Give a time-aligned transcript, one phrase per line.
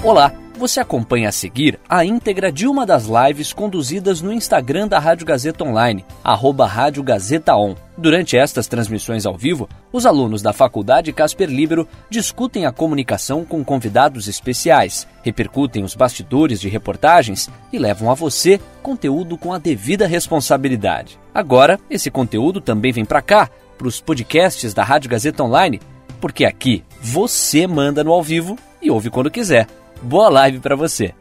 [0.00, 4.96] Olá, você acompanha a seguir a íntegra de uma das lives conduzidas no Instagram da
[4.96, 7.74] Rádio Gazeta Online, Rádio Gazeta On.
[7.96, 13.64] Durante estas transmissões ao vivo, os alunos da Faculdade Casper Libero discutem a comunicação com
[13.64, 20.06] convidados especiais, repercutem os bastidores de reportagens e levam a você conteúdo com a devida
[20.06, 21.18] responsabilidade.
[21.34, 25.80] Agora, esse conteúdo também vem para cá, para os podcasts da Rádio Gazeta Online,
[26.20, 29.66] porque aqui você manda no ao vivo e ouve quando quiser.
[30.02, 31.12] Boa live para você.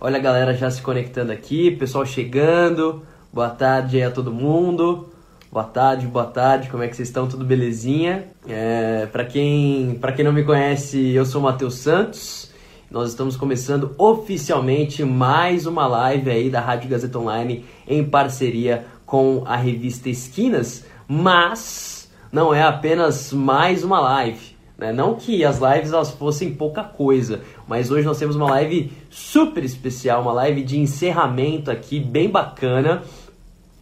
[0.00, 3.02] Olha a galera já se conectando aqui, pessoal chegando.
[3.30, 5.10] Boa tarde aí a todo mundo.
[5.52, 6.70] Boa tarde, boa tarde.
[6.70, 7.28] Como é que vocês estão?
[7.28, 8.28] Tudo belezinha?
[8.48, 12.50] É, para quem para quem não me conhece, eu sou Matheus Santos.
[12.90, 19.42] Nós estamos começando oficialmente mais uma live aí da Rádio Gazeta Online em parceria com
[19.44, 24.57] a revista Esquinas, mas não é apenas mais uma live.
[24.78, 24.92] Né?
[24.92, 29.64] Não que as lives elas fossem pouca coisa, mas hoje nós temos uma live super
[29.64, 33.02] especial, uma live de encerramento aqui, bem bacana.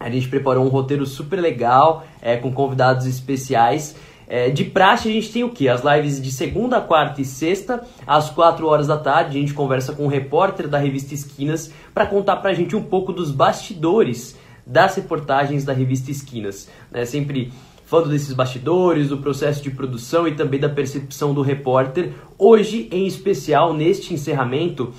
[0.00, 3.94] A gente preparou um roteiro super legal, é, com convidados especiais.
[4.28, 5.68] É, de praxe a gente tem o que?
[5.68, 9.36] As lives de segunda, quarta e sexta, às 4 horas da tarde.
[9.36, 13.12] A gente conversa com um repórter da revista Esquinas para contar pra gente um pouco
[13.12, 14.36] dos bastidores
[14.66, 16.68] das reportagens da revista Esquinas.
[16.90, 17.04] Né?
[17.04, 17.52] Sempre
[17.86, 22.12] falando desses bastidores, do processo de produção e também da percepção do repórter.
[22.36, 24.92] Hoje, em especial, neste encerramento,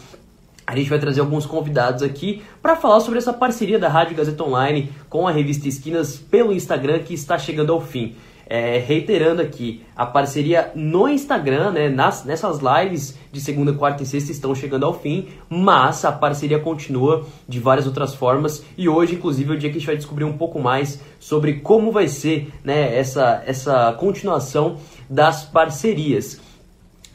[0.67, 4.43] a gente vai trazer alguns convidados aqui para falar sobre essa parceria da Rádio Gazeta
[4.43, 8.15] Online com a revista Esquinas pelo Instagram que está chegando ao fim.
[8.49, 14.05] É, reiterando aqui, a parceria no Instagram, né, nas, nessas lives de segunda, quarta e
[14.05, 19.15] sexta estão chegando ao fim, mas a parceria continua de várias outras formas e hoje,
[19.15, 22.07] inclusive, é o dia que a gente vai descobrir um pouco mais sobre como vai
[22.07, 24.77] ser né, essa, essa continuação
[25.09, 26.46] das parcerias.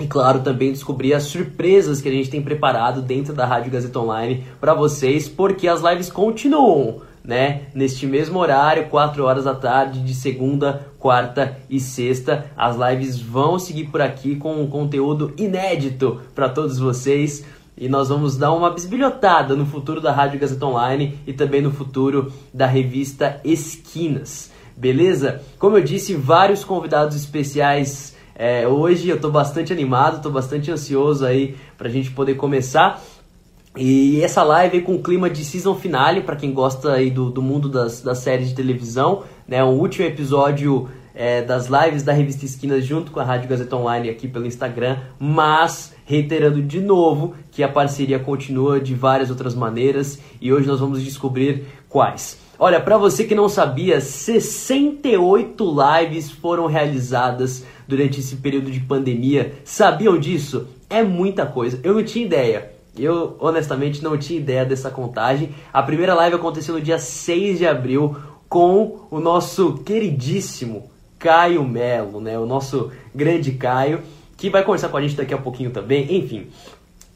[0.03, 4.00] E claro, também descobrir as surpresas que a gente tem preparado dentro da Rádio Gazeta
[4.00, 7.66] Online para vocês, porque as lives continuam né?
[7.72, 12.47] Neste mesmo horário, 4 horas da tarde, de segunda, quarta e sexta.
[12.56, 17.44] As lives vão seguir por aqui com um conteúdo inédito para todos vocês.
[17.76, 21.71] E nós vamos dar uma bisbilhotada no futuro da Rádio Gazeta Online e também no
[21.71, 24.50] futuro da revista Esquinas.
[24.76, 25.43] Beleza?
[25.60, 29.09] Como eu disse, vários convidados especiais é, hoje.
[29.09, 33.03] Eu estou bastante animado, estou bastante ansioso aí para a gente poder começar.
[33.76, 37.41] E essa live com o clima de season finale, para quem gosta aí do, do
[37.41, 39.65] mundo das, das séries de televisão, né?
[39.65, 44.10] O último episódio é, das lives da revista Esquinas junto com a Rádio Gazeta Online
[44.10, 50.19] aqui pelo Instagram, mas reiterando de novo que a parceria continua de várias outras maneiras
[50.41, 52.38] e hoje nós vamos descobrir quais.
[52.59, 59.54] Olha, para você que não sabia, 68 lives foram realizadas durante esse período de pandemia.
[59.65, 60.69] Sabiam disso?
[60.88, 61.81] É muita coisa.
[61.82, 62.72] Eu não tinha ideia.
[62.97, 65.50] Eu honestamente não tinha ideia dessa contagem.
[65.72, 68.16] A primeira live aconteceu no dia 6 de abril
[68.48, 72.38] com o nosso queridíssimo Caio Melo, né?
[72.38, 74.00] O nosso grande Caio,
[74.37, 76.16] que vai conversar com a gente daqui a pouquinho também.
[76.16, 76.49] Enfim,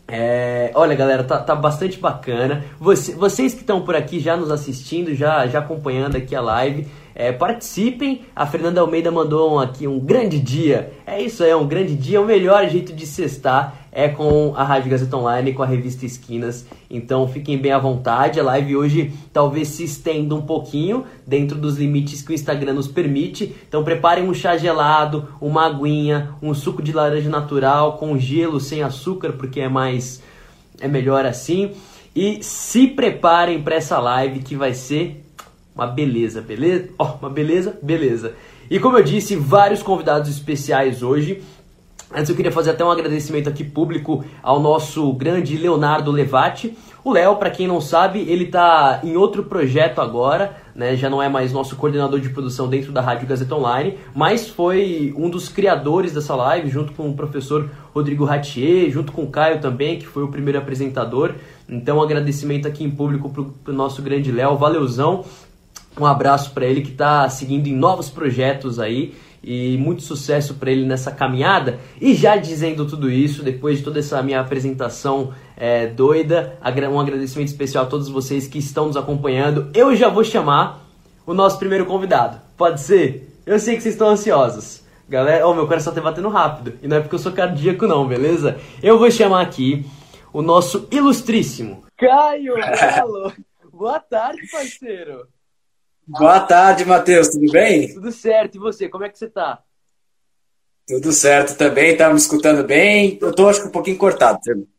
[0.08, 2.64] é, olha, galera, tá, tá bastante bacana.
[2.78, 6.86] Você, vocês que estão por aqui já nos assistindo, já, já acompanhando aqui a live,
[7.16, 8.26] é, participem.
[8.36, 10.92] A Fernanda Almeida mandou aqui um grande dia.
[11.06, 12.20] É isso aí, é um grande dia.
[12.20, 16.66] O melhor jeito de sextar é com a Rádio Gazeta Online, com a revista Esquinas.
[16.90, 18.38] Então fiquem bem à vontade.
[18.38, 22.86] A live hoje talvez se estenda um pouquinho dentro dos limites que o Instagram nos
[22.86, 23.56] permite.
[23.66, 28.82] Então preparem um chá gelado, uma aguinha, um suco de laranja natural com gelo, sem
[28.82, 30.22] açúcar, porque é mais
[30.78, 31.70] é melhor assim.
[32.14, 35.25] E se preparem para essa live que vai ser
[35.76, 36.88] uma beleza, beleza?
[36.98, 38.32] Ó, oh, uma beleza, beleza.
[38.70, 41.42] E como eu disse, vários convidados especiais hoje.
[42.14, 46.76] Antes eu queria fazer até um agradecimento aqui público ao nosso grande Leonardo Levati.
[47.04, 50.96] O Léo, para quem não sabe, ele está em outro projeto agora, né?
[50.96, 55.14] Já não é mais nosso coordenador de produção dentro da Rádio Gazeta Online, mas foi
[55.16, 59.60] um dos criadores dessa live, junto com o professor Rodrigo Ratier, junto com o Caio
[59.60, 61.34] também, que foi o primeiro apresentador.
[61.68, 63.30] Então, agradecimento aqui em público
[63.62, 65.24] para o nosso grande Léo, valeuzão.
[65.98, 70.70] Um abraço para ele que está seguindo em novos projetos aí e muito sucesso para
[70.70, 71.78] ele nessa caminhada.
[72.00, 76.58] E já dizendo tudo isso, depois de toda essa minha apresentação é, doida,
[76.90, 79.70] um agradecimento especial a todos vocês que estão nos acompanhando.
[79.72, 80.84] Eu já vou chamar
[81.24, 82.40] o nosso primeiro convidado.
[82.56, 83.32] Pode ser?
[83.46, 84.84] Eu sei que vocês estão ansiosos.
[85.08, 86.74] Galera, oh, meu coração tá batendo rápido.
[86.82, 88.58] E não é porque eu sou cardíaco, não, beleza?
[88.82, 89.86] Eu vou chamar aqui
[90.32, 93.32] o nosso ilustríssimo Caio Melo.
[93.72, 95.28] Boa tarde, parceiro.
[96.08, 97.92] Boa tarde, Matheus, tudo bem?
[97.92, 99.62] Tudo certo, e você, como é que você tá?
[100.86, 103.18] Tudo certo também, tá me escutando bem?
[103.20, 104.38] Eu tô acho que um pouquinho cortado.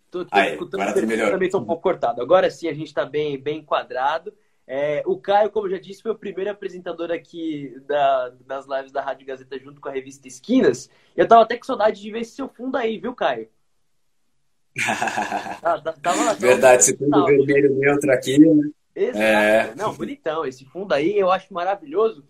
[0.10, 1.32] Tô, tô Aí, escutando agora tá melhor.
[1.32, 2.22] também tô um pouco cortado.
[2.22, 4.34] Agora sim a gente está bem, bem enquadrado.
[4.66, 8.92] É, o Caio, como eu já disse, foi o primeiro apresentador aqui da, das lives
[8.94, 10.90] da Rádio Gazeta junto com a revista Esquinas.
[11.16, 13.50] Eu tava até com saudade de ver esse seu fundo aí, viu, Caio?
[15.62, 18.70] ah, tava, tava, Verdade, esse fundo vermelho neutro aqui, né?
[18.98, 19.20] Exato.
[19.20, 19.76] É...
[19.76, 20.44] Não, bonitão.
[20.44, 22.26] Esse fundo aí eu acho maravilhoso.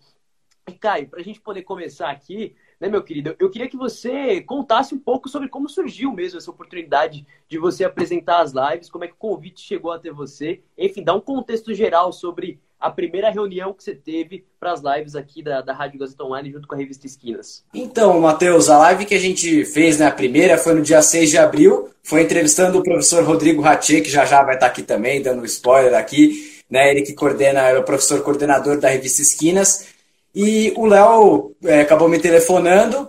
[0.68, 4.42] E, Caio, para a gente poder começar aqui, né, meu querido, eu queria que você
[4.42, 9.04] contasse um pouco sobre como surgiu mesmo essa oportunidade de você apresentar as lives, como
[9.04, 13.30] é que o convite chegou até você, enfim, dá um contexto geral sobre a primeira
[13.30, 16.74] reunião que você teve para as lives aqui da, da Rádio Gazeta Online junto com
[16.74, 17.64] a revista Esquinas.
[17.74, 21.30] Então, Matheus, a live que a gente fez, né, a primeira, foi no dia 6
[21.30, 25.20] de abril, foi entrevistando o professor Rodrigo Ratchê, que já já vai estar aqui também,
[25.20, 29.86] dando um spoiler aqui, né, ele que coordena, é o professor coordenador da revista Esquinas,
[30.34, 33.08] e o Léo é, acabou me telefonando.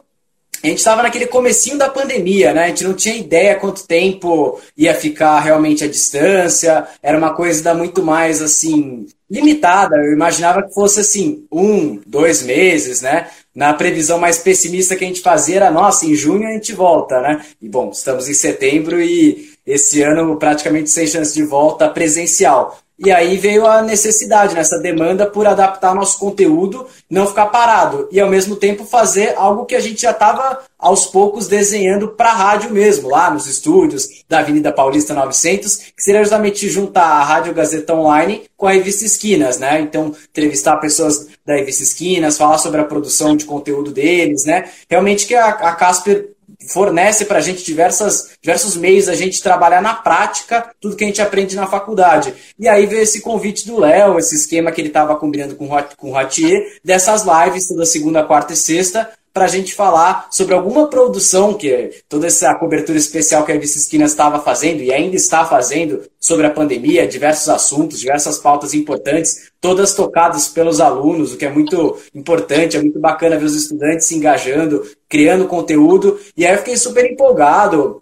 [0.61, 2.65] A gente estava naquele comecinho da pandemia, né?
[2.65, 6.85] A gente não tinha ideia quanto tempo ia ficar realmente a distância.
[7.01, 9.95] Era uma coisa muito mais assim limitada.
[9.95, 13.29] Eu imaginava que fosse assim um, dois meses, né?
[13.55, 17.21] Na previsão mais pessimista que a gente fazia era, nossa, em junho a gente volta,
[17.21, 17.45] né?
[17.61, 22.77] E bom, estamos em setembro e esse ano praticamente sem chance de volta presencial.
[22.99, 28.19] E aí veio a necessidade, né, demanda por adaptar nosso conteúdo, não ficar parado e
[28.19, 32.35] ao mesmo tempo fazer algo que a gente já estava aos poucos desenhando para a
[32.35, 37.53] rádio mesmo, lá nos estúdios da Avenida Paulista 900, que seria justamente juntar a Rádio
[37.53, 39.79] Gazeta Online com a Revista Esquinas, né?
[39.79, 44.69] Então, entrevistar pessoas da Revista Esquinas, falar sobre a produção de conteúdo deles, né?
[44.89, 46.31] Realmente que a, a Casper
[46.67, 51.07] fornece para a gente diversas, diversos meios a gente trabalhar na prática tudo que a
[51.07, 52.33] gente aprende na faculdade.
[52.57, 56.09] E aí veio esse convite do Léo, esse esquema que ele estava combinando com, com
[56.11, 60.89] o Ratier, dessas lives toda segunda, quarta e sexta, para a gente falar sobre alguma
[60.89, 65.45] produção que toda essa cobertura especial que a Revista Esquinas estava fazendo e ainda está
[65.45, 71.45] fazendo sobre a pandemia, diversos assuntos, diversas pautas importantes, todas tocadas pelos alunos, o que
[71.45, 76.55] é muito importante, é muito bacana ver os estudantes se engajando, criando conteúdo, e aí
[76.55, 78.01] eu fiquei super empolgado.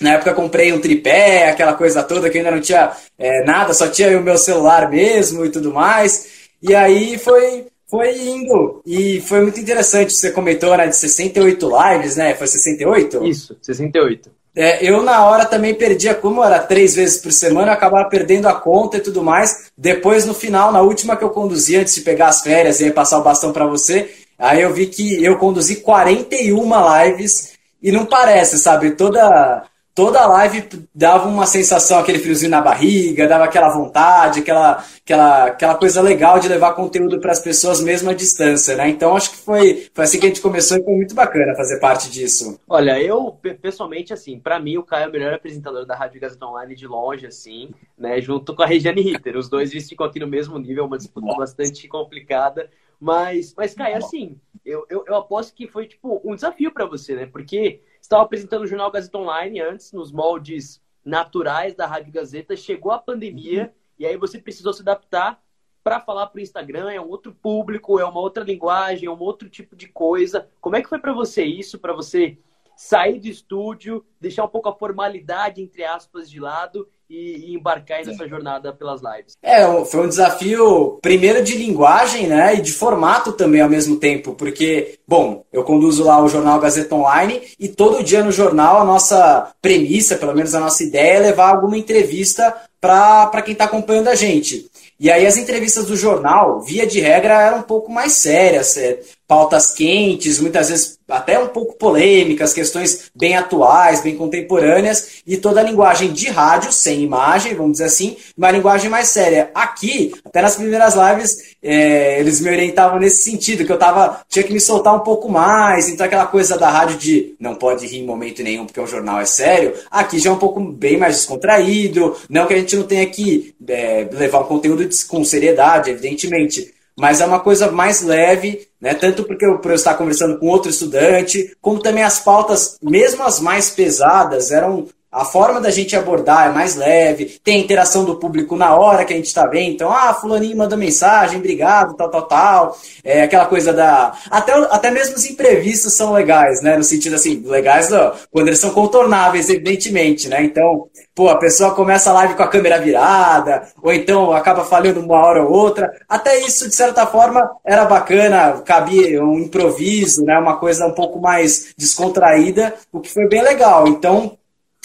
[0.00, 3.88] Na época comprei um tripé, aquela coisa toda que ainda não tinha é, nada, só
[3.88, 6.48] tinha o meu celular mesmo e tudo mais.
[6.62, 8.82] E aí foi foi indo.
[8.84, 10.12] E foi muito interessante.
[10.12, 12.34] Você comentou, né, de 68 lives, né?
[12.34, 13.24] Foi 68?
[13.24, 14.30] Isso, 68.
[14.54, 18.48] É, eu, na hora, também perdia, como era três vezes por semana, eu acabava perdendo
[18.48, 19.70] a conta e tudo mais.
[19.76, 23.18] Depois, no final, na última que eu conduzi, antes de pegar as férias e passar
[23.18, 28.58] o bastão para você, aí eu vi que eu conduzi 41 lives e não parece,
[28.58, 28.90] sabe?
[28.92, 29.62] Toda
[29.98, 35.74] toda live dava uma sensação, aquele friozinho na barriga, dava aquela vontade, aquela, aquela, aquela
[35.74, 38.88] coisa legal de levar conteúdo para as pessoas mesmo à distância, né?
[38.88, 41.80] Então acho que foi, foi assim que a gente começou e foi muito bacana fazer
[41.80, 42.60] parte disso.
[42.68, 46.46] Olha, eu pessoalmente, assim, para mim o Caio é o melhor apresentador da Rádio Gazeta
[46.46, 48.20] Online de longe, assim, né?
[48.20, 49.36] Junto com a Regiane Ritter.
[49.36, 51.40] Os dois ficam aqui no mesmo nível, uma disputa Nossa.
[51.40, 52.70] bastante complicada.
[53.00, 57.16] Mas, mas Caio, assim, eu, eu, eu aposto que foi, tipo, um desafio para você,
[57.16, 57.26] né?
[57.26, 62.92] Porque estava apresentando o jornal Gazeta Online antes, nos moldes naturais da Rádio Gazeta, chegou
[62.92, 65.42] a pandemia e aí você precisou se adaptar
[65.82, 69.18] para falar para o Instagram, é um outro público, é uma outra linguagem, é um
[69.18, 70.48] outro tipo de coisa.
[70.60, 72.38] Como é que foi para você isso, para você
[72.76, 78.04] sair do estúdio, deixar um pouco a formalidade, entre aspas, de lado e, e embarcar
[78.04, 79.36] nessa jornada pelas lives?
[79.42, 84.34] É, foi um desafio, primeiro de linguagem, né, e de formato também ao mesmo tempo,
[84.34, 88.84] porque, bom, eu conduzo lá o jornal Gazeta Online e todo dia no jornal a
[88.84, 94.08] nossa premissa, pelo menos a nossa ideia, é levar alguma entrevista para quem está acompanhando
[94.08, 94.70] a gente.
[95.00, 99.00] E aí as entrevistas do jornal, via de regra, eram um pouco mais sérias, é,
[99.28, 105.60] pautas quentes, muitas vezes até um pouco polêmicas, questões bem atuais, bem contemporâneas, e toda
[105.60, 109.50] a linguagem de rádio, sem imagem, vamos dizer assim, uma linguagem mais séria.
[109.54, 114.42] Aqui, até nas primeiras lives, é, eles me orientavam nesse sentido, que eu tava, tinha
[114.42, 117.98] que me soltar um pouco mais, então aquela coisa da rádio de não pode rir
[117.98, 121.16] em momento nenhum porque o jornal é sério, aqui já é um pouco bem mais
[121.16, 126.72] descontraído, não que a gente não tenha que é, levar um conteúdo com seriedade, evidentemente,
[126.96, 128.94] mas é uma coisa mais leve, né?
[128.94, 133.22] Tanto porque eu, por eu estar conversando com outro estudante, como também as pautas, mesmo
[133.22, 138.04] as mais pesadas, eram a forma da gente abordar é mais leve, tem a interação
[138.04, 139.72] do público na hora que a gente está vendo.
[139.72, 142.76] Então, ah, fulaninho mandou mensagem, obrigado, tal, tal, tal.
[143.02, 144.12] É aquela coisa da...
[144.30, 146.76] Até, até mesmo os imprevistos são legais, né?
[146.76, 150.42] No sentido assim, legais não, quando eles são contornáveis, evidentemente, né?
[150.44, 155.00] Então, pô, a pessoa começa a live com a câmera virada, ou então acaba falhando
[155.00, 155.90] uma hora ou outra.
[156.08, 160.38] Até isso, de certa forma, era bacana, cabia um improviso, né?
[160.38, 163.88] Uma coisa um pouco mais descontraída, o que foi bem legal.
[163.88, 164.37] Então,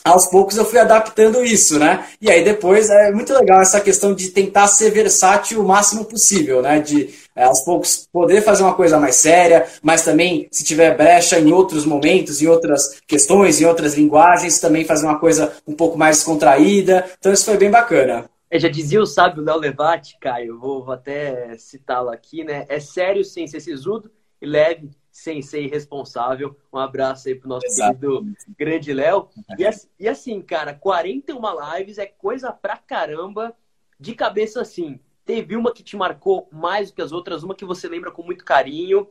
[0.04, 2.06] aos poucos eu fui adaptando isso, né?
[2.20, 6.62] E aí depois é muito legal essa questão de tentar ser versátil o máximo possível,
[6.62, 6.80] né?
[6.80, 11.40] De é, aos poucos poder fazer uma coisa mais séria, mas também se tiver brecha
[11.40, 15.98] em outros momentos, em outras questões, em outras linguagens, também fazer uma coisa um pouco
[15.98, 17.06] mais contraída.
[17.18, 18.30] Então isso foi bem bacana.
[18.52, 22.66] É, já dizia o sábio Léo Levati, Caio, vou, vou até citá-lo aqui, né?
[22.70, 26.58] É sério sem ser sisudo e leve sem ser irresponsável.
[26.74, 28.00] Um abraço aí pro nosso Exato.
[28.00, 29.30] querido grande Léo.
[29.60, 29.64] E,
[30.04, 31.40] e assim, cara, 41
[31.78, 33.56] lives é coisa pra caramba.
[34.00, 37.64] De cabeça assim, teve uma que te marcou mais do que as outras, uma que
[37.64, 39.08] você lembra com muito carinho,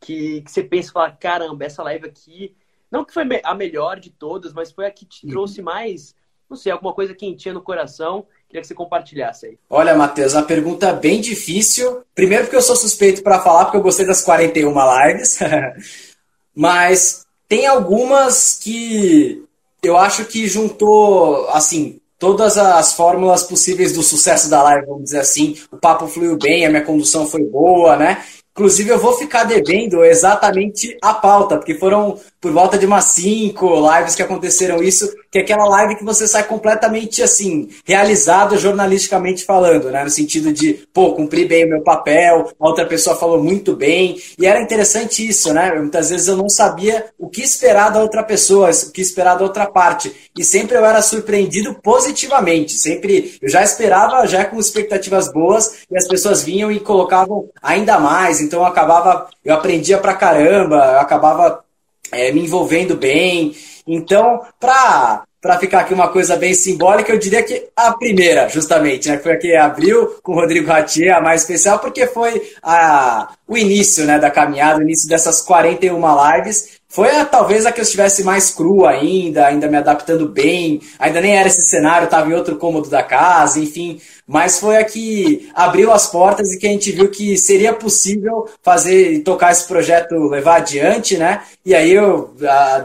[0.00, 2.56] que, que você pensa e fala, caramba, essa live aqui,
[2.90, 5.30] não que foi a melhor de todas, mas foi a que te uhum.
[5.30, 6.16] trouxe mais,
[6.50, 8.26] não sei, alguma coisa quentinha no coração.
[8.54, 9.58] Queria que você compartilhasse aí.
[9.68, 12.04] Olha, Matheus, uma pergunta bem difícil.
[12.14, 14.72] Primeiro porque eu sou suspeito para falar, porque eu gostei das 41
[15.08, 15.40] lives.
[16.54, 19.42] Mas tem algumas que
[19.82, 25.18] eu acho que juntou, assim, todas as fórmulas possíveis do sucesso da live, vamos dizer
[25.18, 25.58] assim.
[25.72, 28.24] O papo fluiu bem, a minha condução foi boa, né?
[28.56, 33.74] Inclusive, eu vou ficar devendo exatamente a pauta, porque foram por volta de umas cinco
[33.90, 39.44] lives que aconteceram isso, que é aquela live que você sai completamente assim, realizado jornalisticamente
[39.44, 40.04] falando, né?
[40.04, 44.20] No sentido de, pô, cumpri bem o meu papel, a outra pessoa falou muito bem.
[44.38, 45.72] E era interessante isso, né?
[45.74, 49.42] Muitas vezes eu não sabia o que esperar da outra pessoa, o que esperar da
[49.42, 50.14] outra parte.
[50.38, 52.74] E sempre eu era surpreendido positivamente.
[52.74, 57.98] Sempre eu já esperava, já com expectativas boas, e as pessoas vinham e colocavam ainda
[57.98, 58.43] mais.
[58.44, 61.64] Então eu acabava, eu aprendia pra caramba, eu acabava
[62.12, 63.54] é, me envolvendo bem.
[63.86, 69.10] Então, para para ficar aqui uma coisa bem simbólica, eu diria que a primeira, justamente,
[69.10, 69.18] né?
[69.18, 73.54] Foi a que abriu com o Rodrigo Ratier, a mais especial, porque foi a, o
[73.54, 76.78] início né, da caminhada, o início dessas 41 lives.
[76.88, 81.20] Foi a, talvez a que eu estivesse mais cru ainda, ainda me adaptando bem, ainda
[81.20, 84.00] nem era esse cenário, estava em outro cômodo da casa, enfim.
[84.26, 88.48] Mas foi a que abriu as portas e que a gente viu que seria possível
[88.62, 91.44] fazer e tocar esse projeto, levar adiante, né?
[91.64, 92.34] E aí, eu,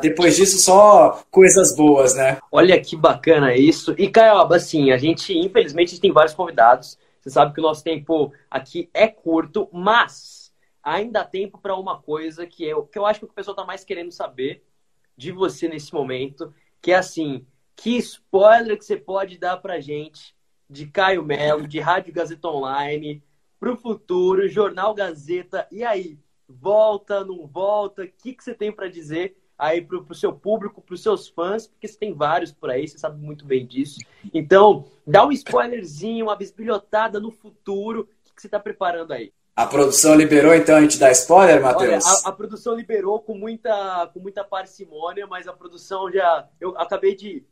[0.02, 2.40] depois disso, só coisas boas, né?
[2.52, 3.96] Olha que bacana isso.
[3.98, 6.98] E, Caioba, assim, a gente, infelizmente, a gente tem vários convidados.
[7.22, 10.52] Você sabe que o nosso tempo aqui é curto, mas
[10.84, 13.66] ainda há tempo para uma coisa que eu, que eu acho que o pessoal está
[13.66, 14.64] mais querendo saber
[15.16, 20.34] de você nesse momento, que é assim, que spoiler que você pode dar para gente
[20.70, 23.24] de Caio Melo, de Rádio Gazeta Online,
[23.60, 28.72] para o futuro, Jornal Gazeta, e aí, volta, não volta, o que, que você tem
[28.72, 32.54] para dizer aí para o seu público, para os seus fãs, porque você tem vários
[32.54, 34.00] por aí, você sabe muito bem disso.
[34.34, 39.34] Então, dá um spoilerzinho, uma bisbilhotada no futuro, o que, que você está preparando aí?
[39.54, 42.06] A produção liberou, então a gente dá spoiler, Matheus?
[42.06, 46.48] Olha, a, a, produção liberou com muita, com muita parcimônia, mas a produção já.
[46.62, 47.44] Eu acabei de.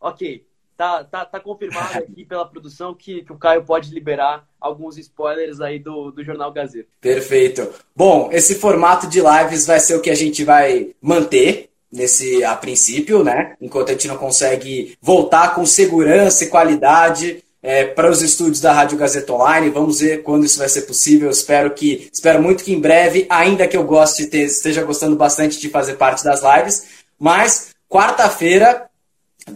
[0.00, 0.44] Ok,
[0.78, 5.60] tá, tá, tá confirmado aqui pela produção que, que o Caio pode liberar alguns spoilers
[5.60, 6.88] aí do, do Jornal Gazeta.
[7.00, 7.68] Perfeito.
[7.94, 12.54] Bom, esse formato de lives vai ser o que a gente vai manter nesse a
[12.54, 13.56] princípio, né?
[13.60, 18.72] Enquanto a gente não consegue voltar com segurança e qualidade é, para os estúdios da
[18.72, 19.70] Rádio Gazeta Online.
[19.70, 21.30] Vamos ver quando isso vai ser possível.
[21.30, 25.70] Espero que, espero muito que em breve, ainda que eu goste, esteja gostando bastante de
[25.70, 26.88] fazer parte das lives.
[27.18, 28.87] Mas quarta-feira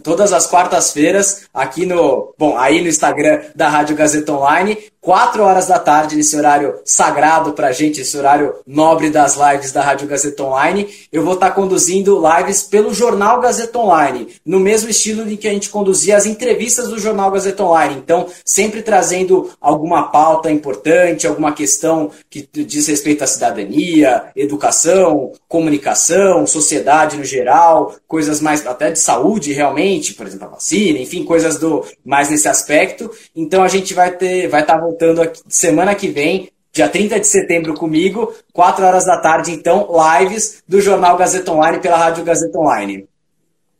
[0.01, 5.67] todas as quartas-feiras aqui no, bom, aí no Instagram da Rádio Gazeta Online, 4 horas
[5.67, 10.43] da tarde, nesse horário sagrado pra gente, esse horário nobre das lives da Rádio Gazeta
[10.43, 10.87] Online.
[11.11, 15.45] Eu vou estar tá conduzindo lives pelo Jornal Gazeta Online, no mesmo estilo em que
[15.45, 17.95] a gente conduzia as entrevistas do Jornal Gazeta Online.
[17.95, 26.47] Então, sempre trazendo alguma pauta importante, alguma questão que diz respeito à cidadania, educação, comunicação,
[26.47, 31.57] sociedade no geral, coisas mais até de saúde realmente, por exemplo, a vacina, enfim, coisas
[31.57, 33.11] do mais nesse aspecto.
[33.35, 37.19] Então a gente vai ter, vai estar tá voltando aqui, semana que vem, dia 30
[37.19, 42.23] de setembro comigo, 4 horas da tarde, então, lives do Jornal Gazeta Online pela Rádio
[42.23, 43.07] Gazeta Online.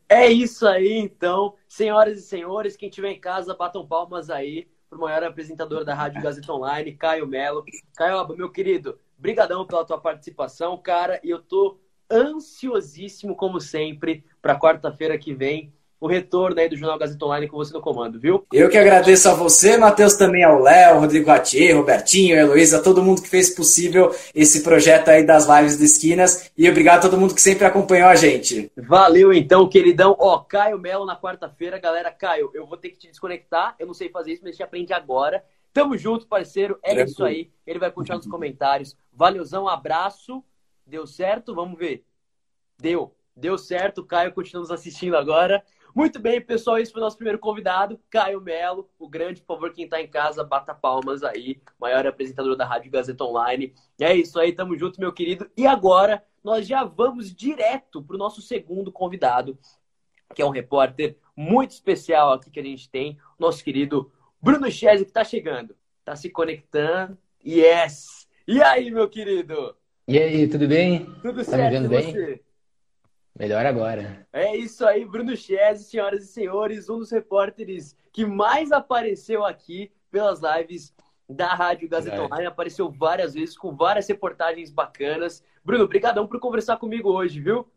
[0.10, 1.54] É isso aí, então.
[1.68, 5.94] Senhoras e senhores, quem estiver em casa, batam palmas aí para o maior apresentador da
[5.94, 7.64] Rádio Gazeta Online, Caio Melo.
[7.96, 11.78] Caio, meu querido, brigadão pela tua participação, cara, e eu tô
[12.12, 17.56] ansiosíssimo, como sempre, para quarta-feira que vem o retorno aí do Jornal Gazeta Online com
[17.56, 18.46] você no comando, viu?
[18.52, 23.22] Eu que agradeço a você, Matheus, também ao Léo, Rodrigo Atier, Robertinho, Heloísa, todo mundo
[23.22, 26.52] que fez possível esse projeto aí das lives de esquinas.
[26.58, 28.70] E obrigado a todo mundo que sempre acompanhou a gente.
[28.76, 30.14] Valeu então, queridão.
[30.20, 31.80] Ó, Caio Melo na quarta-feira.
[31.80, 33.74] Galera, Caio, eu vou ter que te desconectar.
[33.80, 35.42] Eu não sei fazer isso, mas a gente aprende agora.
[35.72, 36.78] Tamo junto, parceiro.
[36.84, 37.12] É Tranquilo.
[37.12, 37.50] isso aí.
[37.66, 38.94] Ele vai continuar nos comentários.
[39.14, 40.44] Valeuzão, abraço.
[40.86, 41.56] Deu certo?
[41.56, 42.04] Vamos ver.
[42.78, 43.16] Deu.
[43.34, 44.04] Deu certo.
[44.04, 45.64] Caio continua nos assistindo agora.
[45.96, 49.72] Muito bem, pessoal, esse foi o nosso primeiro convidado, Caio Melo, o grande, por favor,
[49.72, 53.76] quem está em casa, bata palmas aí, maior apresentador da Rádio Gazeta Online.
[54.00, 55.48] E é isso aí, tamo junto, meu querido.
[55.56, 59.56] E agora, nós já vamos direto para o nosso segundo convidado,
[60.34, 65.06] que é um repórter muito especial aqui que a gente tem, nosso querido Bruno Chese,
[65.06, 67.16] que está chegando, está se conectando.
[67.46, 68.28] Yes!
[68.48, 69.76] E aí, meu querido?
[70.08, 71.06] E aí, tudo bem?
[71.22, 72.12] Tudo tá certo, me bem?
[72.12, 72.42] Você?
[73.38, 74.28] Melhor agora.
[74.32, 79.92] É isso aí, Bruno Chese, senhoras e senhores, um dos repórteres que mais apareceu aqui
[80.12, 80.94] pelas lives
[81.28, 82.46] da Rádio Gazeta Online.
[82.46, 85.44] Apareceu várias vezes com várias reportagens bacanas.
[85.66, 87.68] Bruno, brigadão por conversar comigo hoje, viu?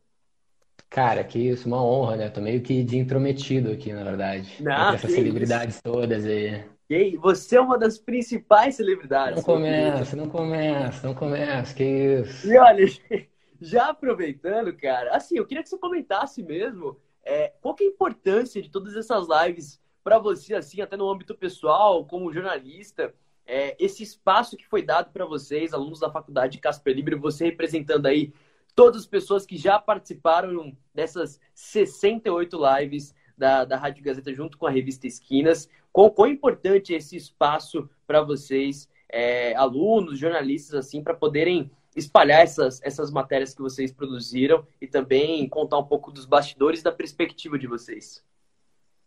[0.91, 2.29] Cara, que isso, uma honra, né?
[2.29, 4.63] Tô meio que de intrometido aqui, na verdade.
[4.63, 5.83] Não, essas celebridades isso.
[5.83, 6.65] todas aí.
[6.89, 9.37] E aí, você é uma das principais celebridades.
[9.37, 12.47] Não começa, não começa, não começa, que isso.
[12.47, 12.87] E olha,
[13.61, 17.91] já aproveitando, cara, assim, eu queria que você comentasse mesmo é, qual que é a
[17.91, 23.13] importância de todas essas lives para você, assim, até no âmbito pessoal, como jornalista,
[23.47, 28.07] é, esse espaço que foi dado para vocês, alunos da faculdade Casper Libre, você representando
[28.07, 28.33] aí
[28.75, 34.67] todas as pessoas que já participaram dessas 68 lives da, da Rádio Gazeta junto com
[34.67, 35.69] a revista Esquinas.
[35.93, 42.43] Quão, quão importante é esse espaço para vocês, é, alunos, jornalistas, assim, para poderem espalhar
[42.43, 47.59] essas, essas matérias que vocês produziram e também contar um pouco dos bastidores da perspectiva
[47.59, 48.23] de vocês.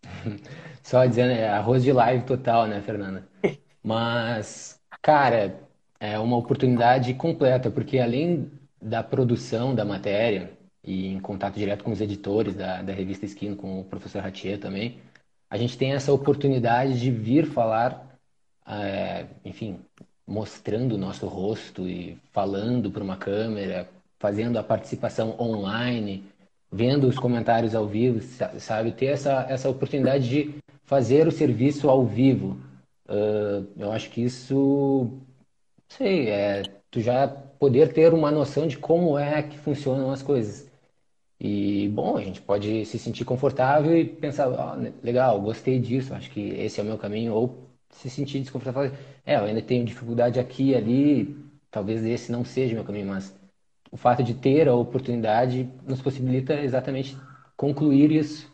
[0.82, 3.28] Só dizendo, é arroz de live total, né, Fernanda?
[3.84, 5.60] Mas, cara,
[6.00, 10.52] é uma oportunidade completa, porque além da produção da matéria
[10.84, 14.60] e em contato direto com os editores da, da revista Esquino, com o professor Ratier
[14.60, 15.00] também,
[15.50, 18.18] a gente tem essa oportunidade de vir falar,
[18.66, 19.80] é, enfim,
[20.30, 26.24] mostrando o nosso rosto e falando para uma câmera, fazendo a participação online,
[26.72, 28.22] vendo os comentários ao vivo,
[28.60, 28.92] sabe?
[28.92, 30.56] Ter essa, essa oportunidade de
[30.86, 32.58] fazer o serviço ao vivo.
[33.08, 35.10] Uh, eu acho que isso,
[35.88, 40.70] sei, é tu já poder ter uma noção de como é que funcionam as coisas.
[41.40, 46.30] E, bom, a gente pode se sentir confortável e pensar, oh, legal, gostei disso, acho
[46.32, 48.92] que esse é o meu caminho, ou se sentir desconfortável.
[49.26, 51.36] É, eu ainda tenho dificuldade aqui e ali,
[51.72, 53.36] talvez esse não seja meu caminho, mas
[53.92, 57.18] o fato de ter a oportunidade nos possibilita exatamente
[57.58, 58.50] concluir isso.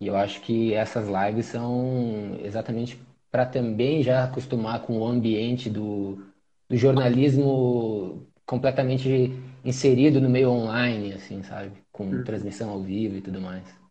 [0.00, 5.70] E eu acho que essas lives são exatamente para também já acostumar com o ambiente
[5.70, 6.24] do,
[6.68, 9.32] do jornalismo completamente
[9.64, 11.72] inserido no meio online, assim, sabe?
[11.92, 12.24] Com hum.
[12.24, 13.81] transmissão ao vivo e tudo mais.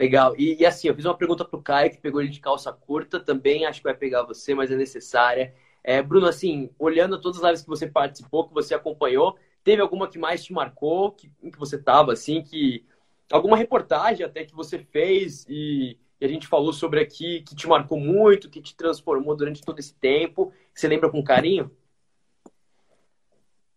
[0.00, 0.34] Legal.
[0.38, 3.20] E, e, assim, eu fiz uma pergunta pro Caio, que pegou ele de calça curta,
[3.20, 5.52] também acho que vai pegar você, mas é necessária.
[5.84, 10.08] É, Bruno, assim, olhando todas as lives que você participou, que você acompanhou, teve alguma
[10.08, 12.82] que mais te marcou, que, que você tava, assim, que...
[13.30, 17.68] Alguma reportagem até que você fez e, e, a gente falou sobre aqui, que te
[17.68, 21.70] marcou muito, que te transformou durante todo esse tempo, você lembra com carinho?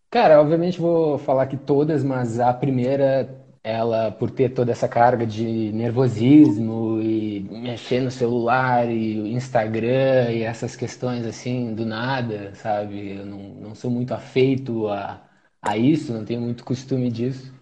[0.08, 5.26] Cara, obviamente vou falar que todas, mas a primeira ela, por ter toda essa carga
[5.26, 13.16] de nervosismo e mexer no celular e Instagram e essas questões assim do nada, sabe?
[13.16, 15.26] Eu não, não sou muito afeito a,
[15.62, 17.52] a isso, não tenho muito costume disso.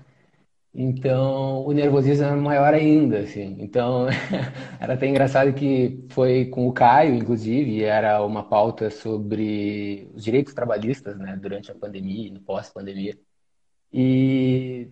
[0.75, 3.57] Então, o nervosismo é maior ainda, assim.
[3.61, 4.07] Então,
[4.81, 10.55] era até engraçado que foi com o Caio, inclusive, era uma pauta sobre os direitos
[10.55, 13.19] trabalhistas, né, durante a pandemia no pós-pandemia.
[13.93, 14.91] E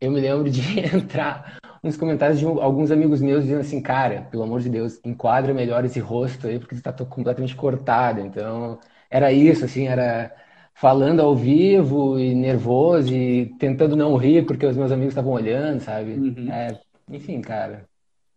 [0.00, 0.60] eu me lembro de
[0.94, 5.54] entrar uns comentários de alguns amigos meus dizendo assim, cara, pelo amor de Deus, enquadra
[5.54, 8.20] melhor esse rosto aí, porque você tá completamente cortado.
[8.20, 8.78] Então,
[9.10, 10.34] era isso, assim, era
[10.74, 15.80] falando ao vivo e nervoso e tentando não rir porque os meus amigos estavam olhando,
[15.80, 16.12] sabe?
[16.12, 16.50] Uhum.
[16.50, 16.78] É,
[17.10, 17.84] enfim, cara,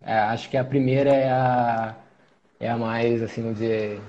[0.02, 1.96] é, acho que a primeira é a,
[2.60, 4.00] é a mais, assim, vamos dizer,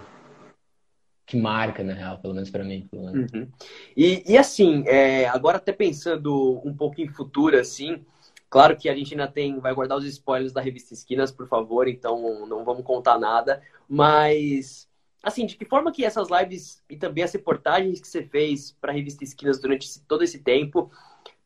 [1.30, 2.88] que marca, na real, pelo menos para mim.
[2.92, 3.48] Uhum.
[3.96, 8.04] E, e assim, é, agora até pensando um pouco em futuro, assim,
[8.50, 11.86] claro que a gente ainda tem, vai guardar os spoilers da revista Esquinas, por favor,
[11.86, 14.88] então não vamos contar nada, mas
[15.22, 18.90] assim, de que forma que essas lives e também as reportagens que você fez para
[18.90, 20.90] a revista Esquinas durante esse, todo esse tempo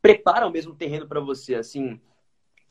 [0.00, 2.00] preparam mesmo terreno para você, assim,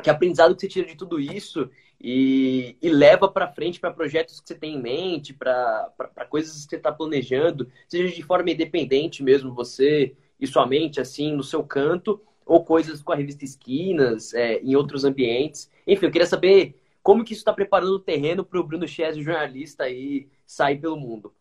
[0.02, 1.70] que aprendizado que você tira de tudo isso
[2.04, 5.90] e, e leva para frente para projetos que você tem em mente, para
[6.30, 11.32] coisas que você está planejando, seja de forma independente mesmo, você e sua mente, assim,
[11.32, 15.72] no seu canto, ou coisas com a revista Esquinas, é, em outros ambientes.
[15.88, 19.24] Enfim, eu queria saber como que isso está preparando o terreno para o Bruno Chese,
[19.24, 21.34] jornalista, aí, sair pelo mundo.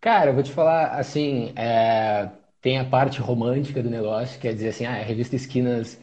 [0.00, 4.68] Cara, eu vou te falar, assim, é, tem a parte romântica do negócio, quer dizer
[4.68, 6.00] assim, ah, a revista Esquinas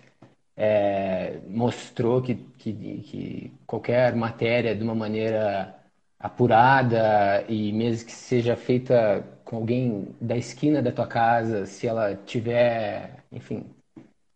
[0.57, 5.75] é, mostrou que, que, que, qualquer matéria de uma maneira
[6.19, 12.15] apurada e mesmo que seja feita com alguém da esquina da tua casa, se ela
[12.15, 13.65] tiver, enfim,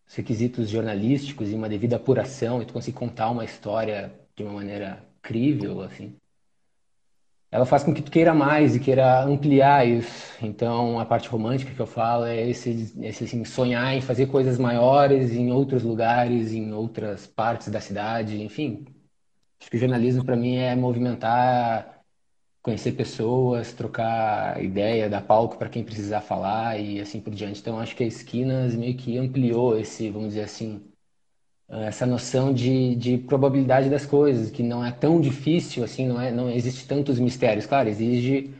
[0.06, 4.52] os requisitos jornalísticos e uma devida apuração e tu conseguir contar uma história de uma
[4.52, 6.14] maneira crível, assim,
[7.52, 10.34] ela faz com que tu queira mais e queira ampliar isso.
[10.42, 14.58] Então, a parte romântica que eu falo é esse, esse assim, sonhar em fazer coisas
[14.58, 18.86] maiores em outros lugares, em outras partes da cidade, enfim.
[19.60, 22.02] Acho que o jornalismo para mim é movimentar,
[22.62, 27.60] conhecer pessoas, trocar ideia, dar palco para quem precisar falar e assim por diante.
[27.60, 30.82] Então, acho que a Esquinas meio que ampliou esse, vamos dizer assim,
[31.72, 36.30] essa noção de, de probabilidade das coisas, que não é tão difícil assim, não, é,
[36.30, 37.66] não existe tantos mistérios.
[37.66, 38.54] Claro, exige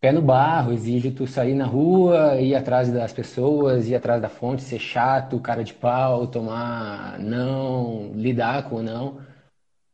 [0.00, 4.28] pé no barro, exige tu sair na rua, ir atrás das pessoas, ir atrás da
[4.28, 9.20] fonte, ser chato, cara de pau, tomar não, lidar com não.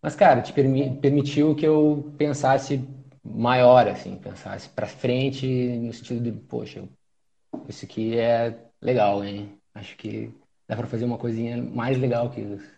[0.03, 2.81] Mas, cara, te permi permitiu que eu pensasse
[3.25, 6.85] maior, assim, pensasse para frente no sentido de, poxa,
[7.69, 9.59] isso aqui é legal, hein?
[9.75, 10.33] Acho que
[10.69, 12.77] dá para fazer uma coisinha mais legal que isso.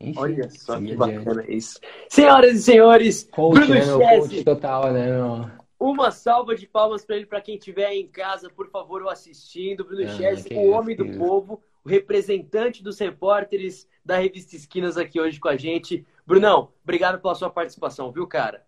[0.00, 1.80] Enfim, Olha só que bacana isso.
[2.08, 5.50] Senhoras e senhores, coach, Bruno né, meu, coach total, né, meu?
[5.78, 9.84] Uma salva de palmas para ele, para quem estiver em casa, por favor, ou assistindo.
[9.84, 15.20] Bruno ah, Chess, o homem do povo, o representante dos repórteres da revista Esquinas aqui
[15.20, 16.04] hoje com a gente.
[16.26, 18.67] Brunão, obrigado pela sua participação, viu, cara?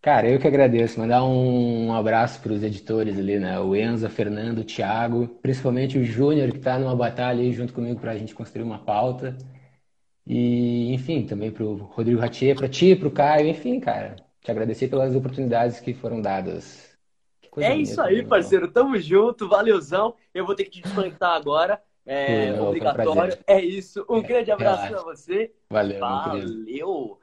[0.00, 0.98] Cara, eu que agradeço.
[0.98, 3.58] Mandar um abraço para os editores ali, né?
[3.58, 8.00] O Enzo, Fernando, o Thiago, principalmente o Júnior, que está numa batalha aí junto comigo
[8.00, 9.36] para a gente construir uma pauta.
[10.26, 14.16] E, enfim, também para o Rodrigo Ratier, para ti, para o Caio, enfim, cara.
[14.40, 16.96] Te agradecer pelas oportunidades que foram dadas.
[17.56, 18.70] é isso aí, né, parceiro.
[18.70, 20.14] Tamo junto, valeuzão.
[20.32, 21.82] Eu vou ter que te desconectar agora.
[22.06, 23.38] É Pô, obrigatório.
[23.46, 24.06] É isso.
[24.08, 25.52] Um grande abraço para você.
[25.68, 26.00] Valeu.
[26.00, 27.18] Valeu.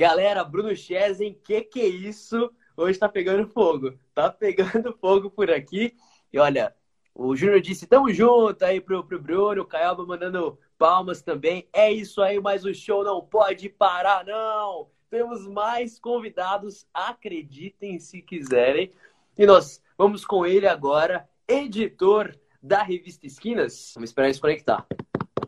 [0.00, 2.50] Galera, Bruno Chesen, que que é isso?
[2.74, 3.98] Hoje tá pegando fogo.
[4.14, 5.94] Tá pegando fogo por aqui.
[6.32, 6.74] E olha,
[7.14, 11.68] o Júnior disse, tamo junto aí pro, pro Bruno, o Caioba mandando palmas também.
[11.70, 14.88] É isso aí, mas o show não pode parar, não.
[15.10, 18.90] Temos mais convidados, acreditem se quiserem.
[19.36, 23.92] E nós vamos com ele agora, editor da revista Esquinas.
[23.94, 24.86] Vamos esperar ele se conectar.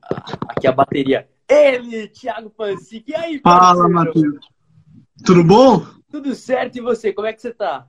[0.02, 1.26] Ah, aqui a bateria.
[1.52, 3.10] Ele, Thiago Pancic.
[3.10, 4.46] E aí, Fala, Matheus.
[5.24, 5.86] Tudo bom?
[6.10, 6.78] Tudo certo.
[6.78, 7.86] E você, como é que você tá?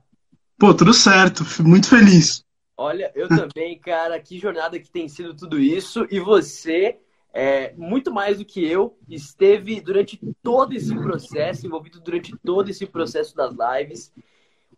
[0.58, 1.42] Pô, tudo certo.
[1.62, 2.44] Muito feliz.
[2.76, 4.20] Olha, eu também, cara.
[4.20, 6.06] Que jornada que tem sido tudo isso.
[6.10, 6.98] E você,
[7.32, 12.84] é, muito mais do que eu, esteve durante todo esse processo, envolvido durante todo esse
[12.84, 14.12] processo das lives.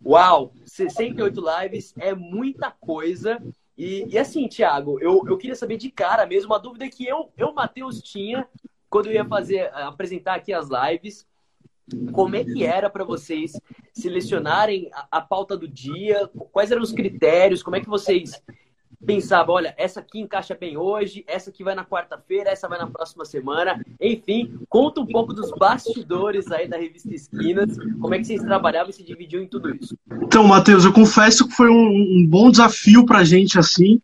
[0.05, 3.43] Uau, 68 lives é muita coisa.
[3.77, 7.33] E, e assim, Thiago, eu, eu queria saber de cara mesmo, uma dúvida que eu,
[7.37, 8.47] eu Matheus, tinha
[8.89, 11.27] quando eu ia fazer, apresentar aqui as lives,
[12.13, 13.53] como é que era para vocês
[13.93, 16.29] selecionarem a, a, pauta do dia?
[16.51, 17.63] Quais eram os critérios?
[17.63, 18.43] Como é que vocês
[19.05, 22.89] pensavam, olha, essa aqui encaixa bem hoje, essa aqui vai na quarta-feira, essa vai na
[22.89, 23.81] próxima semana.
[24.01, 28.91] Enfim, conta um pouco dos bastidores aí da revista Esquinas, como é que vocês trabalhavam
[28.91, 29.97] e se dividiam em tudo isso.
[30.23, 34.01] Então, Matheus, eu confesso que foi um, um bom desafio pra gente, assim,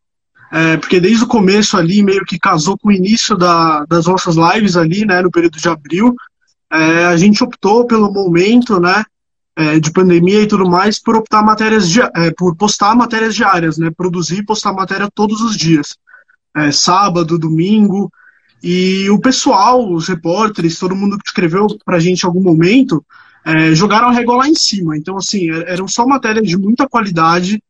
[0.55, 4.37] é, porque desde o começo ali, meio que casou com o início da, das nossas
[4.37, 6.15] lives ali, né, no período de abril,
[6.71, 9.03] é, a gente optou pelo momento, né,
[9.57, 13.91] é, de pandemia e tudo mais, por optar matérias, é, por postar matérias diárias, né,
[13.97, 15.97] produzir e postar matéria todos os dias,
[16.55, 18.13] é, sábado, domingo,
[18.63, 23.03] e o pessoal, os repórteres, todo mundo que escreveu pra gente em algum momento,
[23.43, 24.99] é, jogaram a régua lá em cima.
[24.99, 27.63] Então, assim, eram só matérias de muita qualidade,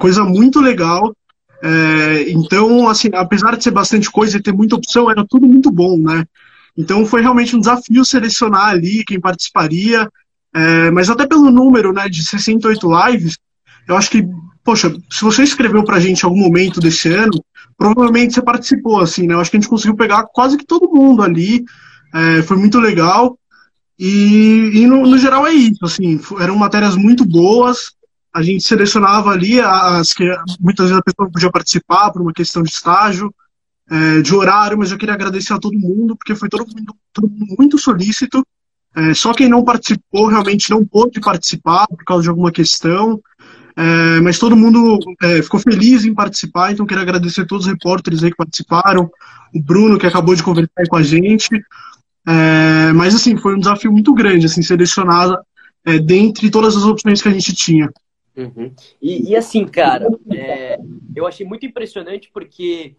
[0.00, 1.14] coisa muito legal,
[1.62, 5.70] é, então, assim, apesar de ser bastante coisa e ter muita opção, era tudo muito
[5.70, 6.24] bom, né?
[6.76, 10.08] Então foi realmente um desafio selecionar ali quem participaria,
[10.54, 13.38] é, mas até pelo número, né, de 68 lives,
[13.86, 14.26] eu acho que,
[14.64, 17.44] poxa, se você escreveu pra gente algum momento desse ano,
[17.76, 19.34] provavelmente você participou, assim, né?
[19.34, 21.64] Eu acho que a gente conseguiu pegar quase que todo mundo ali,
[22.14, 23.38] é, foi muito legal.
[23.98, 27.92] E, e no, no, geral é isso, assim, eram matérias muito boas,
[28.34, 30.24] a gente selecionava ali as que
[30.58, 33.32] muitas vezes a pessoa podia participar por uma questão de estágio.
[33.90, 37.28] é, de horário, mas eu queria agradecer a todo mundo, porque foi todo mundo, todo
[37.28, 38.42] mundo muito solícito.
[38.94, 43.20] É, só quem não participou realmente não pôde participar por causa de alguma questão.
[43.76, 47.72] É, mas todo mundo é, ficou feliz em participar, então quero agradecer a todos os
[47.72, 49.10] repórteres aí que participaram,
[49.54, 51.50] o Bruno que acabou de conversar com a gente.
[52.26, 55.38] É, mas assim, foi um desafio muito grande, assim, selecionar
[55.84, 57.90] é, dentre todas as opções que a gente tinha.
[58.36, 58.74] Uhum.
[59.00, 60.78] E, e, assim, cara, é,
[61.14, 62.96] eu achei muito impressionante porque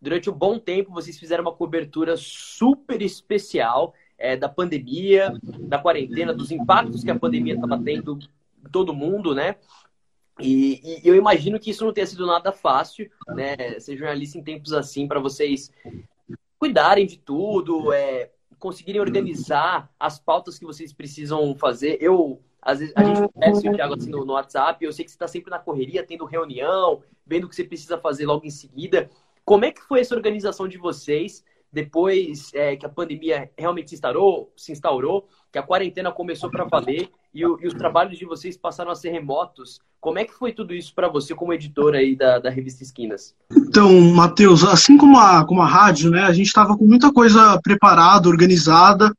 [0.00, 6.34] durante um bom tempo vocês fizeram uma cobertura super especial é, da pandemia, da quarentena,
[6.34, 8.18] dos impactos que a pandemia estava tendo
[8.64, 9.56] em todo mundo, né?
[10.40, 13.78] E, e, eu imagino que isso não tenha sido nada fácil, né?
[13.78, 15.70] Ser jornalista em tempos assim, para vocês
[16.58, 21.98] cuidarem de tudo, é, conseguirem organizar as pautas que vocês precisam fazer.
[22.00, 25.10] Eu, às vezes, a gente conhece o Thiago assim no, no WhatsApp, eu sei que
[25.10, 28.50] você está sempre na correria, tendo reunião, vendo o que você precisa fazer logo em
[28.50, 29.10] seguida.
[29.44, 33.96] Como é que foi essa organização de vocês depois é, que a pandemia realmente se
[33.96, 38.26] instaurou, se instaurou, que a quarentena começou para valer e, o, e, os trabalhos de
[38.26, 39.80] vocês passaram a ser remotos?
[39.98, 43.34] Como é que foi tudo isso para você como editor aí da, da revista Esquinas?
[43.50, 47.58] Então, Matheus, assim como a, como a rádio, né, a gente estava com muita coisa
[47.62, 49.12] preparada, organizada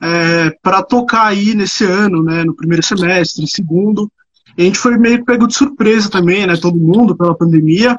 [0.00, 4.10] é, para tocar aí nesse ano, né, no primeiro semestre, segundo.
[4.56, 7.96] E a gente foi meio pego de surpresa também, né, todo mundo pela pandemia.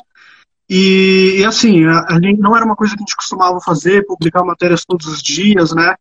[0.69, 4.05] E, e assim, a, a, gente não era uma coisa que a gente costumava fazer,
[4.05, 5.95] publicar matérias todos os dias, né?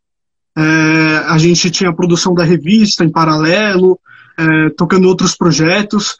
[0.56, 3.98] É, a gente tinha a produção da revista em paralelo,
[4.38, 6.16] é, tocando outros projetos.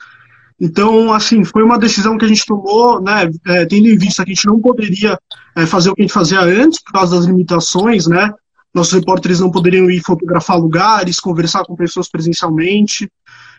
[0.61, 4.33] Então, assim, foi uma decisão que a gente tomou, né, é, tendo em vista que
[4.33, 5.19] a gente não poderia
[5.57, 8.33] é, fazer o que a gente fazia antes, por causa das limitações, né?
[8.73, 13.11] Nossos repórteres não poderiam ir fotografar lugares, conversar com pessoas presencialmente.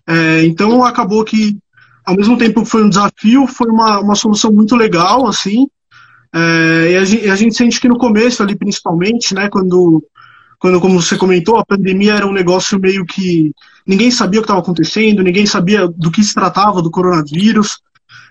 [0.08, 1.58] É, então, acabou que
[2.06, 5.68] ao mesmo tempo foi um desafio, foi uma, uma solução muito legal, assim.
[6.34, 10.04] É, e a gente, a gente, sente que no começo ali, principalmente, né, quando,
[10.58, 13.52] quando, como você comentou, a pandemia era um negócio meio que
[13.86, 17.80] ninguém sabia o que estava acontecendo, ninguém sabia do que se tratava do coronavírus.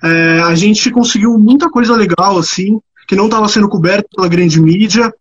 [0.02, 4.60] É, a gente conseguiu muita coisa legal, assim, que não estava sendo coberta pela grande
[4.60, 5.12] mídia.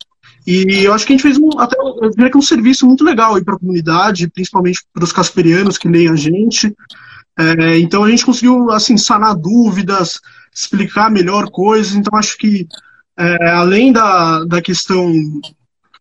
[0.51, 1.77] E eu acho que a gente fez um, até
[2.35, 6.75] um serviço muito legal para a comunidade, principalmente para os casperianos que leem a gente.
[7.37, 10.19] É, então a gente conseguiu assim sanar dúvidas,
[10.51, 11.93] explicar melhor coisas.
[11.93, 12.67] Então acho que
[13.15, 15.13] é, além da, da questão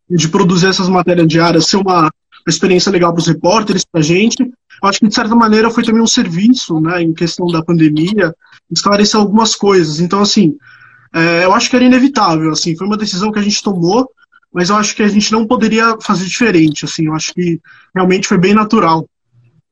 [0.09, 2.11] de produzir essas matérias diárias ser uma,
[2.47, 5.85] experiência legal para os repórteres, para a gente, eu acho que de certa maneira foi
[5.85, 8.35] também um serviço, né, em questão da pandemia,
[8.71, 10.01] esclarecer algumas coisas.
[10.01, 10.57] Então assim,
[11.15, 12.51] é, eu acho que era inevitável.
[12.51, 14.11] Assim, foi uma decisão que a gente tomou,
[14.53, 16.85] mas eu acho que a gente não poderia fazer diferente.
[16.85, 17.61] Assim, eu acho que
[17.95, 19.09] realmente foi bem natural.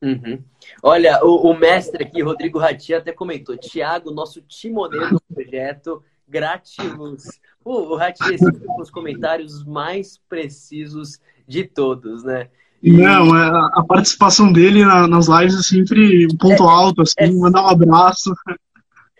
[0.03, 0.39] Uhum.
[0.83, 7.41] Olha, o, o, mestre aqui, Rodrigo Rati, até comentou: Tiago, nosso timoneiro do projeto, gratiluz.
[7.65, 12.49] O, o Rati é sempre com os comentários mais precisos de todos, né?
[12.83, 12.93] E...
[12.93, 17.15] Não, é, a, participação dele na, nas lives é sempre um ponto é, alto, assim,
[17.19, 18.33] é, mandar um abraço.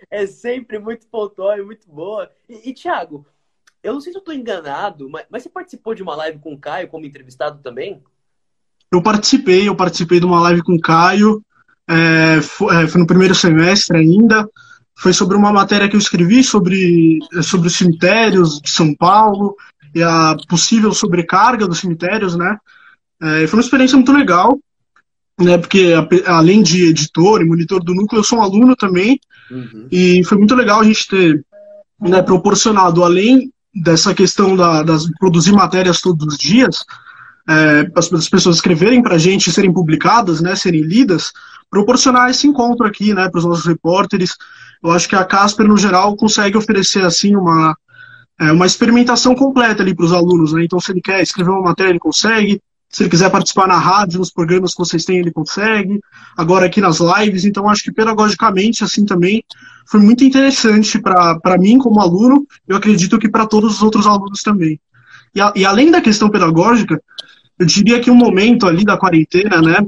[0.09, 2.31] É sempre muito pontual e muito boa.
[2.49, 3.27] E, e Tiago,
[3.87, 6.53] eu não sei se eu estou enganado, mas, mas você participou de uma live com
[6.53, 8.03] o Caio como entrevistado também?
[8.91, 11.43] Eu participei, eu participei de uma live com o Caio,
[11.89, 14.49] é, foi, é, foi, no primeiro semestre ainda.
[14.99, 19.55] Foi sobre uma matéria que eu escrevi sobre, sobre os cemitérios de São Paulo
[19.95, 22.59] e a possível sobrecarga dos cemitérios, né?
[23.23, 24.59] É, foi uma experiência muito legal,
[25.39, 25.59] né?
[25.59, 29.21] Porque a, além de editor e monitor do núcleo, eu sou um aluno também.
[29.51, 29.87] Uhum.
[29.93, 31.45] E foi muito legal a gente ter
[32.01, 36.85] né, proporcionado, além dessa questão da, das produzir matérias todos os dias,
[37.49, 41.33] é, as, as pessoas escreverem para a gente, serem publicadas, né, serem lidas,
[41.71, 44.35] proporcionar esse encontro aqui, né, para os nossos repórteres.
[44.83, 47.77] Eu acho que a Casper, no geral, consegue oferecer, assim, uma,
[48.41, 50.65] é, uma experimentação completa ali para os alunos, né?
[50.65, 52.61] Então, se ele quer escrever uma matéria, ele consegue.
[52.89, 56.01] Se ele quiser participar na rádio, nos programas que vocês têm, ele consegue.
[56.37, 59.45] Agora aqui nas lives, então acho que pedagogicamente, assim também,
[59.87, 64.43] foi muito interessante para mim como aluno, eu acredito que para todos os outros alunos
[64.43, 64.81] também.
[65.35, 67.03] E, a, e, além da questão pedagógica,
[67.59, 69.87] eu diria que um momento ali da quarentena, né,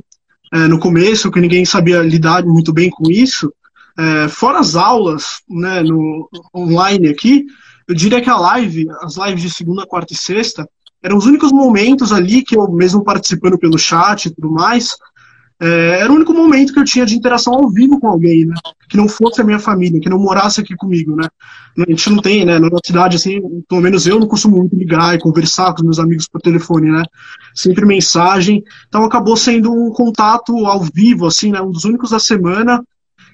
[0.52, 3.52] é, no começo, que ninguém sabia lidar muito bem com isso,
[3.98, 7.46] é, fora as aulas, né, no online aqui,
[7.88, 10.68] eu diria que a live, as lives de segunda, quarta e sexta,
[11.02, 14.96] eram os únicos momentos ali que eu, mesmo participando pelo chat e tudo mais,
[15.60, 18.54] é, era o único momento que eu tinha de interação ao vivo com alguém, né?
[18.88, 21.28] Que não fosse a minha família, que não morasse aqui comigo, né?
[21.76, 22.58] A gente não tem, né?
[22.58, 25.84] Na nossa cidade, assim, pelo menos eu não costumo muito ligar e conversar com os
[25.84, 27.02] meus amigos por telefone, né?
[27.54, 28.62] Sempre mensagem.
[28.88, 31.60] Então acabou sendo um contato ao vivo, assim, né?
[31.60, 32.82] Um dos únicos da semana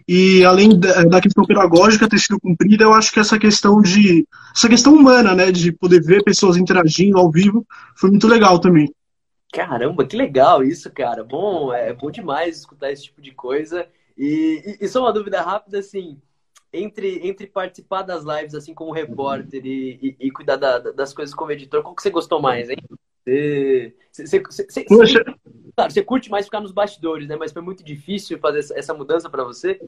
[0.06, 4.26] E além da questão pedagógica ter sido cumprida, eu acho que essa questão de.
[4.54, 5.50] essa questão humana, né?
[5.50, 8.92] De poder ver pessoas interagindo ao vivo, foi muito legal também.
[9.52, 11.24] Caramba, que legal isso, cara.
[11.24, 13.86] Bom, é bom demais escutar esse tipo de coisa.
[14.16, 16.20] E, e, e só uma dúvida rápida, assim,
[16.72, 21.34] entre, entre participar das lives, assim, como repórter e, e, e cuidar da, das coisas
[21.34, 22.76] como editor, qual que você gostou mais, hein?
[23.24, 25.24] Você, você, você, você,
[25.74, 27.36] claro, você curte mais ficar nos bastidores, né?
[27.36, 29.80] Mas foi muito difícil fazer essa, mudança para você?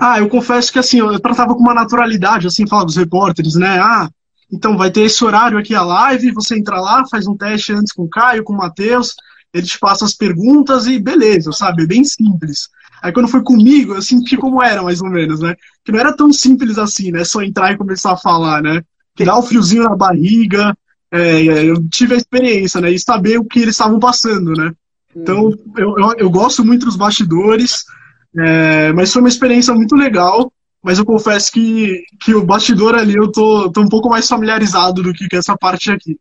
[0.00, 3.78] Ah, eu confesso que assim, eu tratava com uma naturalidade, assim, falar dos repórteres, né?
[3.80, 4.08] Ah,
[4.50, 7.92] então vai ter esse horário aqui a live, você entra lá, faz um teste antes
[7.92, 9.14] com o Caio, com o Matheus,
[9.52, 11.82] ele te passa as perguntas e beleza, sabe?
[11.82, 12.68] É bem simples.
[13.02, 15.56] Aí quando foi comigo, eu senti como era, mais ou menos, né?
[15.84, 17.24] Que não era tão simples assim, né?
[17.24, 18.82] Só entrar e começar a falar, né?
[19.16, 20.76] Que dá o um friozinho na barriga,
[21.12, 22.90] é, eu tive a experiência, né?
[22.90, 24.74] E saber o que eles estavam passando, né?
[25.14, 27.84] Então, eu, eu, eu, gosto muito dos bastidores,
[28.38, 30.50] é, mas foi uma experiência muito legal.
[30.82, 35.00] Mas eu confesso que, que o bastidor ali eu tô, tô um pouco mais familiarizado
[35.00, 36.18] do que, essa parte aqui.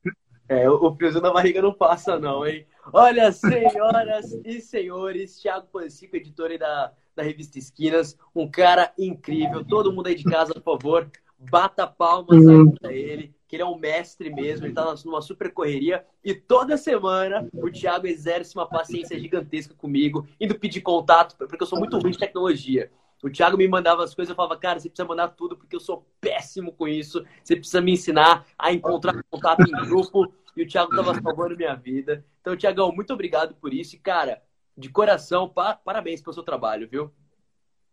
[0.48, 2.68] É, o friozinho na barriga não passa, não, hein?
[2.94, 9.66] Olha, senhoras e senhores, Thiago Pancico, editor da, da revista Esquinas, um cara incrível.
[9.66, 11.10] Todo mundo aí de casa, por favor,
[11.50, 12.72] bata palmas aí uhum.
[12.72, 16.06] pra ele que ele é um mestre mesmo, ele tá numa super correria.
[16.24, 21.68] E toda semana o Thiago exerce uma paciência gigantesca comigo, indo pedir contato, porque eu
[21.68, 22.90] sou muito ruim de tecnologia.
[23.22, 25.82] O Thiago me mandava as coisas, eu falava, cara, você precisa mandar tudo, porque eu
[25.82, 27.26] sou péssimo com isso.
[27.44, 30.34] Você precisa me ensinar a encontrar contato em grupo.
[30.56, 32.24] E o Thiago tava salvando minha vida.
[32.40, 33.98] Então, Thiagão, muito obrigado por isso.
[33.98, 34.42] E, cara,
[34.78, 37.12] de coração, pa parabéns pelo seu trabalho, viu?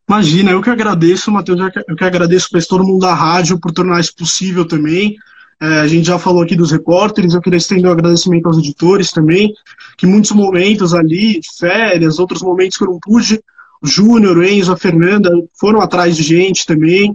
[0.08, 4.00] Imagina, eu que agradeço, Matheus, eu que agradeço para todo mundo da rádio por tornar
[4.00, 5.16] isso possível também.
[5.60, 9.10] É, a gente já falou aqui dos repórteres, eu queria estender um agradecimento aos editores
[9.10, 9.52] também,
[9.96, 13.40] que muitos momentos ali, férias, outros momentos que eu não pude,
[13.82, 17.14] o Júnior, o Enzo, a Fernanda foram atrás de gente também,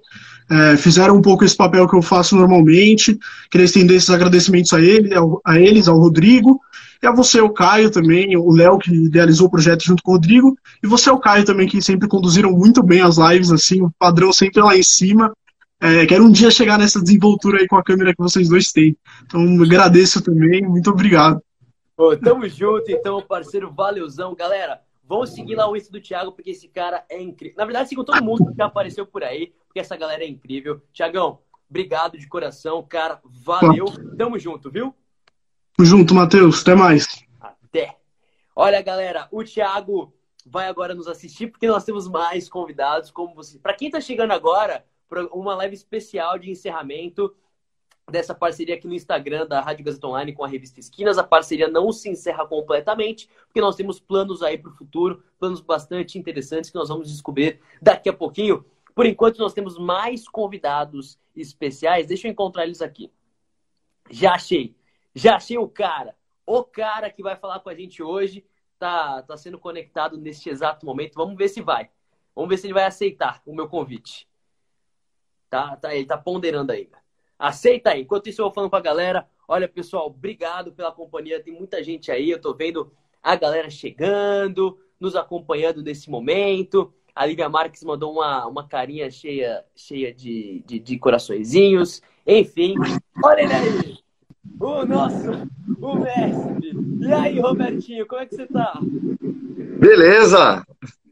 [0.49, 3.17] é, fizeram um pouco esse papel que eu faço normalmente.
[3.49, 6.59] Queria estender esses agradecimentos a, ele, ao, a eles, ao Rodrigo,
[7.01, 10.15] e a você, o Caio também, o Léo, que idealizou o projeto junto com o
[10.15, 13.91] Rodrigo, e você, o Caio também, que sempre conduziram muito bem as lives, assim, o
[13.99, 15.33] padrão sempre lá em cima.
[15.85, 18.95] É, quero um dia chegar nessa desenvoltura aí com a câmera que vocês dois têm.
[19.25, 21.43] Então, agradeço também, muito obrigado.
[21.97, 24.33] Ô, tamo junto, então, parceiro, valeuzão.
[24.33, 27.57] Galera, vão seguir lá o Insta do Thiago, porque esse cara é incrível.
[27.57, 30.81] Na verdade, sigam todo mundo que já apareceu por aí, porque essa galera é incrível.
[30.93, 33.19] Tiagão, obrigado de coração, cara.
[33.25, 33.87] Valeu.
[34.17, 34.95] Tamo junto, viu?
[35.75, 36.61] Tamo junto, Matheus.
[36.61, 37.05] Até mais.
[37.41, 37.97] Até.
[38.55, 40.13] Olha, galera, o Thiago
[40.45, 43.59] vai agora nos assistir, porque nós temos mais convidados, como você.
[43.59, 44.85] Para quem tá chegando agora,
[45.31, 47.35] uma live especial de encerramento
[48.09, 51.17] dessa parceria aqui no Instagram da Rádio Gazeta Online com a revista Esquinas.
[51.17, 55.61] A parceria não se encerra completamente, porque nós temos planos aí para o futuro, planos
[55.61, 58.65] bastante interessantes que nós vamos descobrir daqui a pouquinho.
[58.93, 62.07] Por enquanto, nós temos mais convidados especiais.
[62.07, 63.11] Deixa eu encontrar eles aqui.
[64.09, 64.75] Já achei.
[65.15, 66.15] Já achei o cara.
[66.45, 68.45] O cara que vai falar com a gente hoje
[68.77, 71.15] tá, tá sendo conectado neste exato momento.
[71.15, 71.89] Vamos ver se vai.
[72.35, 74.27] Vamos ver se ele vai aceitar o meu convite.
[75.53, 76.97] Tá, tá, ele tá ponderando ainda.
[77.37, 78.01] Aceita aí.
[78.01, 79.27] Enquanto isso, eu vou falando pra galera.
[79.47, 81.43] Olha, pessoal, obrigado pela companhia.
[81.43, 82.31] Tem muita gente aí.
[82.31, 86.91] Eu tô vendo a galera chegando, nos acompanhando nesse momento.
[87.13, 92.01] A Lívia Marques mandou uma, uma carinha cheia, cheia de, de, de coraçõezinhos.
[92.25, 92.73] Enfim,
[93.23, 93.97] olha ele aí.
[94.59, 95.29] O nosso,
[95.79, 96.71] o mestre.
[96.99, 98.79] E aí, Robertinho, como é que você tá?
[99.79, 100.65] Beleza.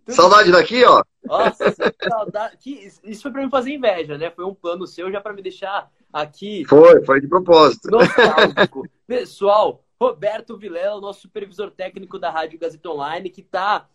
[0.08, 1.04] Saudade daqui, ó.
[1.32, 1.74] Nossa,
[2.10, 2.58] saudade.
[2.58, 4.30] Que, isso foi pra me fazer inveja, né?
[4.30, 6.66] Foi um plano seu já para me deixar aqui.
[6.66, 7.90] Foi, foi de propósito.
[7.90, 8.86] Nostálgico.
[9.08, 13.88] Pessoal, Roberto Vilela, nosso supervisor técnico da Rádio Gazeta Online, que está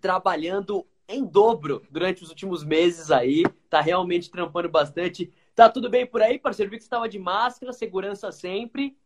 [0.00, 3.44] trabalhando em dobro durante os últimos meses aí.
[3.70, 5.32] Tá realmente trampando bastante.
[5.54, 6.72] Tá tudo bem por aí, parceiro?
[6.72, 8.96] Vi que você estava de máscara, segurança sempre.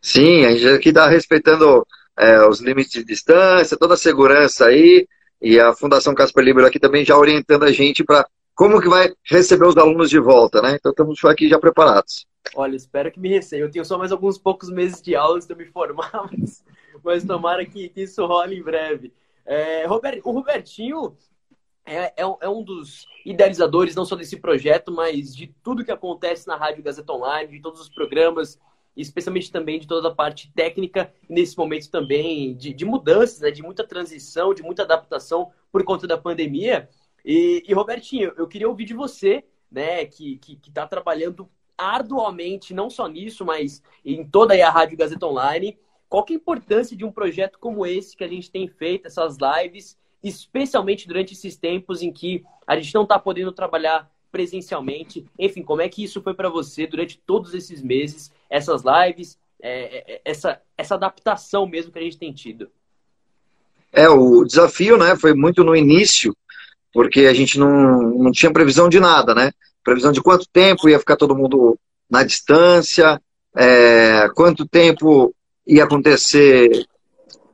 [0.00, 1.86] Sim, a gente aqui está respeitando
[2.18, 5.06] é, os limites de distância, toda a segurança aí.
[5.40, 9.12] E a Fundação Casper Libero aqui também já orientando a gente para como que vai
[9.24, 10.76] receber os alunos de volta, né?
[10.78, 12.26] Então estamos aqui já preparados.
[12.54, 13.62] Olha, espero que me receba.
[13.62, 16.64] Eu tenho só mais alguns poucos meses de aula eu me formar, mas,
[17.02, 19.12] mas tomara que, que isso role em breve.
[19.46, 21.16] É, Robert, o Robertinho
[21.86, 26.46] é, é, é, um dos idealizadores, não só desse projeto, mas de tudo que acontece
[26.46, 28.58] na Rádio Gazeta Online, de todos os programas,
[28.96, 33.62] especialmente também de toda a parte técnica, nesse momento também de, de mudanças, né, de
[33.62, 36.88] muita transição, de muita adaptação por conta da pandemia.
[37.24, 41.48] E, e Robertinho, eu queria ouvir de você, né, que está que, que tá trabalhando
[41.76, 45.78] arduamente, não só nisso, mas em toda a Rádio Gazeta Online,
[46.08, 49.38] qual é a importância de um projeto como esse que a gente tem feito, essas
[49.38, 55.26] lives, especialmente durante esses tempos em que a gente não está podendo trabalhar presencialmente.
[55.38, 60.14] Enfim, como é que isso foi para você durante todos esses meses, essas lives, é,
[60.14, 62.70] é, essa, essa adaptação mesmo que a gente tem tido?
[63.92, 66.34] É, o desafio, né, foi muito no início,
[66.92, 69.52] porque a gente não, não tinha previsão de nada, né?
[69.82, 71.78] Previsão de quanto tempo ia ficar todo mundo
[72.08, 73.20] na distância,
[73.56, 75.34] é, quanto tempo
[75.66, 76.86] ia acontecer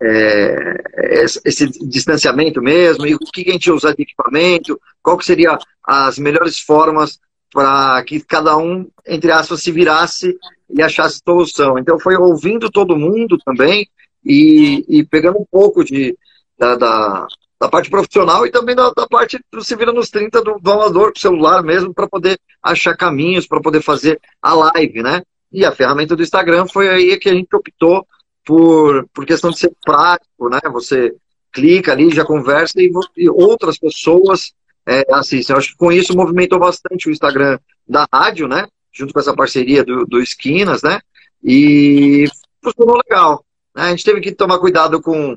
[0.00, 5.24] é, esse distanciamento mesmo, e o que a gente ia usar de equipamento, qual que
[5.24, 7.18] seria as melhores formas
[7.52, 10.36] para que cada um, entre aspas, se virasse
[10.68, 11.78] e achasse solução.
[11.78, 13.88] Então foi ouvindo todo mundo também
[14.24, 16.16] e, e pegando um pouco de,
[16.58, 17.26] da, da,
[17.60, 20.70] da parte profissional e também da, da, parte do se vira nos 30 do, do
[20.72, 25.22] amador com celular mesmo para poder achar caminhos, para poder fazer a live, né?
[25.52, 28.06] E a ferramenta do Instagram foi aí que a gente optou
[28.46, 30.60] por, por questão de ser prático, né?
[30.72, 31.12] Você
[31.52, 34.52] clica ali, já conversa e, e outras pessoas
[34.86, 35.52] é, assistem.
[35.52, 38.68] Eu acho que com isso movimentou bastante o Instagram da rádio, né?
[38.92, 41.00] Junto com essa parceria do, do Esquinas, né?
[41.42, 42.26] E
[42.62, 43.44] funcionou legal.
[43.74, 43.82] Né?
[43.82, 45.36] A gente teve que tomar cuidado com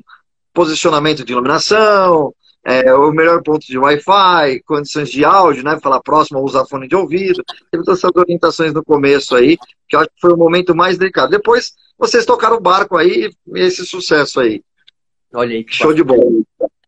[0.54, 2.32] posicionamento de iluminação,
[2.64, 5.80] é, o melhor ponto de Wi-Fi, condições de áudio, né?
[5.82, 7.42] Falar próximo usar fone de ouvido.
[7.72, 9.58] Teve todas essas orientações no começo aí,
[9.88, 11.30] que eu acho que foi o momento mais delicado.
[11.30, 14.64] Depois vocês tocaram o barco aí, esse sucesso aí.
[15.34, 15.66] Olha aí.
[15.68, 16.22] Show de bola.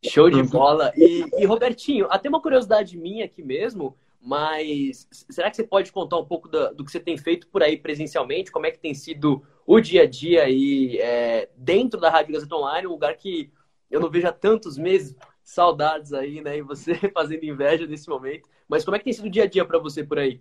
[0.02, 0.90] Show de bola.
[0.96, 6.16] E, e, Robertinho, até uma curiosidade minha aqui mesmo, mas será que você pode contar
[6.16, 8.50] um pouco do, do que você tem feito por aí presencialmente?
[8.50, 12.56] Como é que tem sido o dia a dia aí é, dentro da Rádio Gazeta
[12.56, 13.52] Online, um lugar que
[13.90, 16.56] eu não vejo há tantos meses, saudades aí, né?
[16.56, 18.48] E você fazendo inveja nesse momento.
[18.66, 20.40] Mas como é que tem sido o dia a dia para você por aí?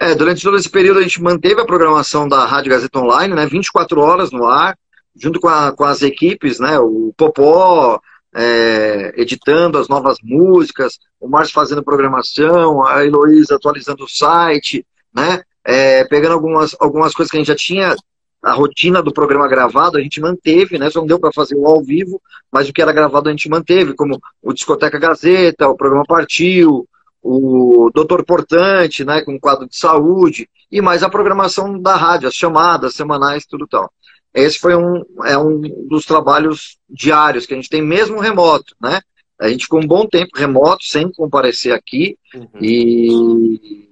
[0.00, 3.46] É, durante todo esse período a gente manteve a programação da Rádio Gazeta Online, né?
[3.46, 4.78] 24 horas no ar,
[5.16, 6.78] junto com, a, com as equipes, né?
[6.78, 8.00] O Popó
[8.34, 15.42] é, editando as novas músicas, o Márcio fazendo programação, a Heloísa atualizando o site, né?
[15.64, 17.96] É, pegando algumas, algumas coisas que a gente já tinha,
[18.40, 20.88] a rotina do programa gravado, a gente manteve, né?
[20.90, 22.22] Só não deu para fazer o ao vivo,
[22.52, 26.88] mas o que era gravado a gente manteve, como o Discoteca Gazeta, o programa Partiu,
[27.30, 32.34] o Doutor Portante, né, com quadro de saúde, e mais a programação da rádio, as
[32.34, 33.92] chamadas semanais, tudo tal.
[34.32, 39.00] Esse foi um, é um dos trabalhos diários que a gente tem mesmo remoto, né?
[39.38, 42.48] A gente ficou um bom tempo remoto, sem comparecer aqui, uhum.
[42.60, 43.88] e,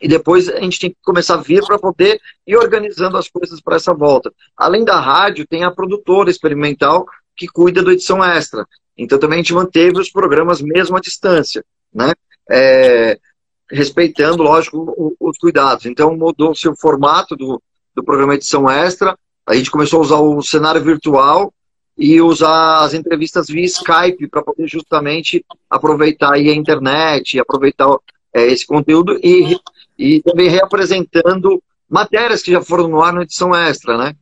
[0.00, 3.60] e depois a gente tem que começar a vir para poder ir organizando as coisas
[3.60, 4.32] para essa volta.
[4.56, 7.06] Além da rádio, tem a produtora experimental
[7.36, 8.66] que cuida da edição extra.
[8.96, 12.12] Então também a gente manteve os programas mesmo à distância, né?
[12.50, 13.18] É,
[13.70, 15.86] respeitando, lógico, os cuidados.
[15.86, 17.62] Então, mudou-se o formato do,
[17.94, 21.52] do programa Edição Extra, a gente começou a usar o cenário virtual
[21.96, 27.88] e usar as entrevistas via Skype para poder justamente aproveitar a internet, aproveitar
[28.32, 29.56] é, esse conteúdo e,
[29.98, 34.16] e também reapresentando matérias que já foram no ar na edição extra, né?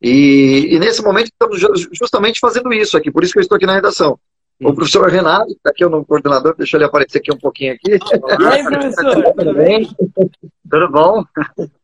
[0.00, 1.60] E, e, nesse momento estamos
[1.92, 4.18] justamente fazendo isso aqui, por isso que eu estou aqui na redação.
[4.60, 7.92] O professor Renato, está aqui o novo coordenador, deixa ele aparecer aqui um pouquinho aqui.
[7.92, 7.98] Aí,
[8.64, 9.32] professor?
[9.32, 9.88] Tudo bem?
[10.68, 11.24] Tudo bom?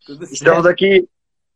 [0.04, 1.08] Tudo Estamos aqui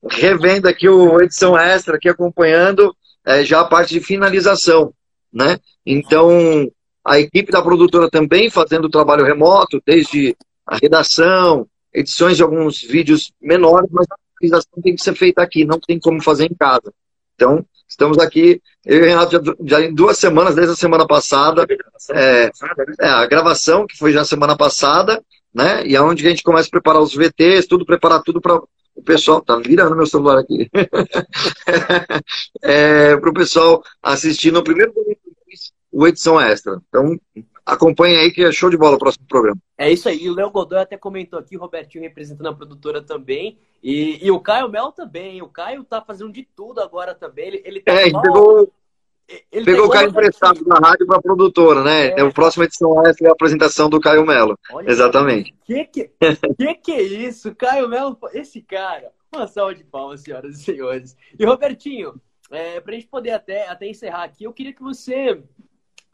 [0.08, 2.94] revendo aqui o edição extra, aqui acompanhando
[3.26, 4.92] é, já a parte de finalização,
[5.32, 5.58] né?
[5.84, 6.70] Então,
[7.04, 12.80] a equipe da produtora também fazendo o trabalho remoto, desde a redação, edições de alguns
[12.80, 16.54] vídeos menores, mas a finalização tem que ser feita aqui, não tem como fazer em
[16.54, 16.92] casa.
[17.34, 21.06] Então, estamos aqui, eu e o Renato já, já em duas semanas, desde a semana
[21.06, 21.66] passada,
[22.10, 22.50] é,
[23.00, 25.22] é, a gravação, que foi já semana passada,
[25.54, 25.86] né?
[25.86, 29.40] E aonde a gente começa a preparar os VTs, tudo, preparar tudo para o pessoal,
[29.40, 30.68] tá virando meu celular aqui,
[32.62, 35.18] é, para o pessoal assistir no primeiro domingo
[35.90, 36.80] o edição extra.
[36.88, 37.18] Então,
[37.68, 39.60] acompanhe aí que é show de bola o próximo programa.
[39.76, 40.24] É isso aí.
[40.24, 43.58] E o Léo Godoy até comentou aqui, o Robertinho representando a produtora também.
[43.82, 45.42] E, e o Caio Mel também.
[45.42, 47.48] O Caio tá fazendo de tudo agora também.
[47.48, 48.72] Ele, ele tá é, ele pegou,
[49.52, 52.08] ele pegou o Caio emprestado na rádio para a produtora, né?
[52.08, 52.20] É.
[52.20, 54.58] A próxima edição é a apresentação do Caio Melo.
[54.72, 55.54] Olha Exatamente.
[55.64, 56.10] Que que,
[56.56, 57.54] que que é isso?
[57.54, 59.12] Caio Melo, esse cara.
[59.32, 61.14] Uma salva de palmas, senhoras e senhores.
[61.38, 62.14] E Robertinho,
[62.50, 65.42] é, para a gente poder até, até encerrar aqui, eu queria que você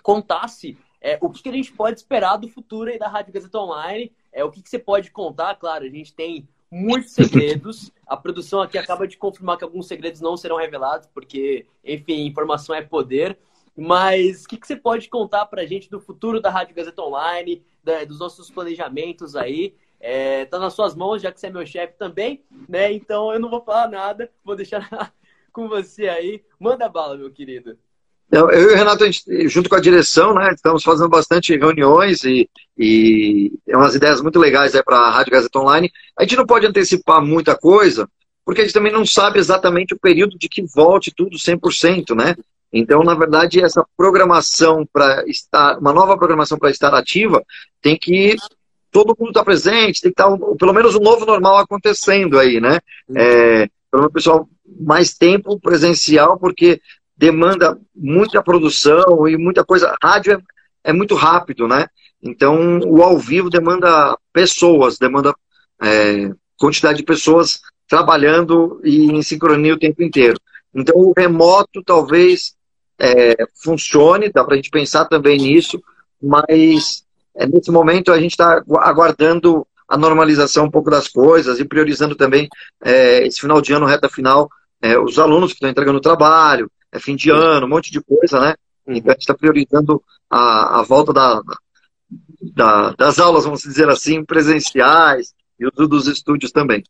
[0.02, 3.58] contasse é, o que, que, a gente pode esperar do futuro aí da Rádio Gazeta
[3.58, 8.16] Online, é, o que, que você pode contar, claro, a gente tem muitos segredos, a
[8.16, 12.80] produção aqui acaba de confirmar que alguns segredos não serão revelados, porque, enfim, informação é
[12.80, 13.38] poder,
[13.76, 17.02] mas o que, que você pode contar para a gente do futuro da Rádio Gazeta
[17.02, 21.50] Online, da, dos nossos planejamentos aí, é, tá nas suas mãos, já que você é
[21.50, 22.90] meu chefe também, né?
[22.90, 25.12] Então eu não vou falar nada, vou deixar
[25.52, 26.42] com você aí.
[26.58, 27.78] Manda bala, meu querido.
[28.30, 32.24] Eu, eu e o Renato, gente, junto com a direção, né, estamos fazendo bastante reuniões
[32.24, 35.92] e, e é umas ideias muito legais para a Rádio Gazeta Online.
[36.18, 38.08] A gente não pode antecipar muita coisa,
[38.44, 42.34] porque a gente também não sabe exatamente o período de que volte tudo 100%, né?
[42.72, 47.40] Então, na verdade, essa programação para estar, uma nova programação para estar ativa,
[47.80, 48.34] tem que
[48.90, 51.58] todo mundo estar tá presente, tem que estar tá pelo menos o um novo normal
[51.58, 52.80] acontecendo aí, né?
[53.08, 53.16] Uhum.
[53.16, 54.48] É, pelo menos pessoal
[54.80, 56.80] mais tempo presencial, porque
[57.16, 59.94] demanda muita produção e muita coisa.
[60.02, 61.86] Rádio é, é muito rápido, né?
[62.22, 65.34] Então, o ao vivo demanda pessoas, demanda
[65.82, 70.38] é, quantidade de pessoas trabalhando e em sincronia o tempo inteiro.
[70.74, 72.54] Então, o remoto talvez
[72.98, 75.82] é, funcione, dá para a gente pensar também nisso,
[76.22, 77.04] mas
[77.34, 82.16] é, nesse momento a gente está aguardando a normalização um pouco das coisas e priorizando
[82.16, 82.48] também
[82.82, 84.48] é, esse final de ano, reta final,
[84.80, 88.40] é, os alunos que estão entregando trabalho, é fim de ano, um monte de coisa,
[88.40, 88.54] né?
[88.86, 88.94] Uhum.
[88.94, 91.42] Então a gente está priorizando a, a volta da,
[92.40, 96.84] da, das aulas, vamos dizer assim, presenciais e o dos estúdios também.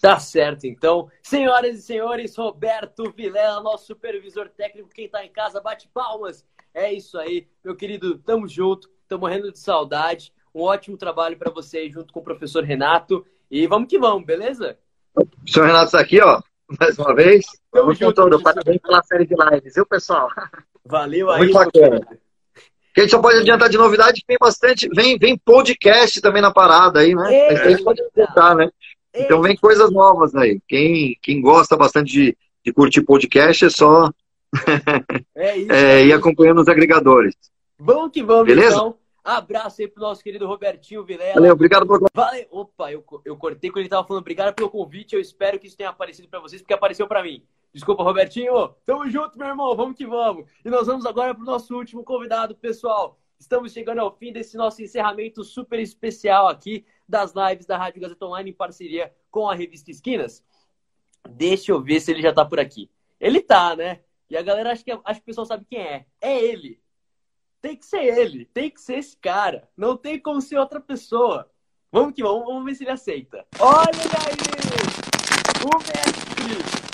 [0.00, 1.10] Tá certo, então.
[1.22, 6.42] Senhoras e senhores, Roberto Vilela, nosso supervisor técnico, quem tá em casa, bate palmas.
[6.72, 10.32] É isso aí, meu querido, tamo junto, tô morrendo de saudade.
[10.54, 13.26] Um ótimo trabalho para você junto com o professor Renato.
[13.50, 14.78] E vamos que vamos, beleza?
[15.14, 16.40] O senhor Renato está aqui, ó,
[16.78, 17.44] mais uma vez.
[17.72, 18.42] Tamo junto, todo.
[18.42, 20.28] Parabéns pela série de lives, viu, pessoal?
[20.84, 22.00] Valeu aí, Muito bacana.
[22.92, 26.52] Que a gente só pode adiantar de novidade, vem bastante, vem, vem podcast também na
[26.52, 27.32] parada aí, né?
[27.32, 28.68] É, a gente pode adiantar, né?
[29.14, 30.60] Então vem coisas novas aí.
[30.68, 34.10] Quem, quem gosta bastante de, de curtir podcast é só
[35.36, 37.34] é isso, é, ir acompanhando os agregadores.
[37.78, 38.74] Vamos que vamos, Beleza?
[38.74, 38.96] então.
[39.22, 41.34] Abraço aí pro nosso querido Robertinho Vilela.
[41.34, 42.46] Valeu, obrigado por Valeu.
[42.50, 45.14] Opa, eu, eu cortei quando ele tava falando obrigado pelo convite.
[45.14, 47.44] Eu espero que isso tenha aparecido para vocês, porque apareceu para mim.
[47.72, 48.74] Desculpa, Robertinho.
[48.84, 49.76] Tamo junto, meu irmão.
[49.76, 50.46] Vamos que vamos.
[50.64, 53.18] E nós vamos agora pro nosso último convidado, pessoal.
[53.38, 58.26] Estamos chegando ao fim desse nosso encerramento super especial aqui das lives da Rádio Gazeta
[58.26, 60.44] Online em parceria com a revista Esquinas.
[61.28, 62.90] Deixa eu ver se ele já tá por aqui.
[63.18, 64.00] Ele tá, né?
[64.28, 66.06] E a galera acha que, acha que o pessoal sabe quem é.
[66.20, 66.80] É ele.
[67.60, 68.46] Tem que ser ele.
[68.46, 69.68] Tem que ser esse cara.
[69.76, 71.50] Não tem como ser outra pessoa.
[71.92, 73.46] Vamos que vamos, vamos ver se ele aceita.
[73.58, 73.88] Olha
[74.26, 74.60] aí!
[75.64, 76.30] O mestre!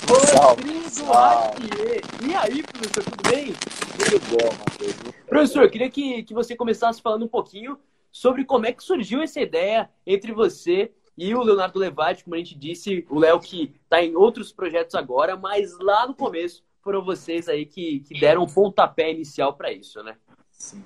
[0.07, 2.01] Rodrigo Ratier.
[2.27, 3.53] E aí, professor, tudo bem?
[3.53, 4.95] Tudo bom, Matheus.
[5.27, 7.77] Professor, eu queria que, que você começasse falando um pouquinho
[8.11, 12.39] sobre como é que surgiu essa ideia entre você e o Leonardo Levati, como a
[12.39, 17.03] gente disse, o Léo que está em outros projetos agora, mas lá no começo foram
[17.03, 20.15] vocês aí que, que deram o pontapé inicial para isso, né?
[20.57, 20.83] Sim.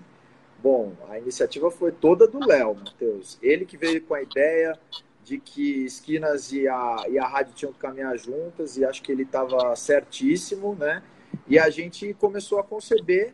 [0.62, 3.40] Bom, a iniciativa foi toda do Léo, Matheus.
[3.42, 4.78] Ele que veio com a ideia
[5.24, 9.12] de que Esquinas e a, e a rádio tinham que caminhar juntas, e acho que
[9.12, 11.02] ele estava certíssimo, né?
[11.48, 13.34] E a gente começou a conceber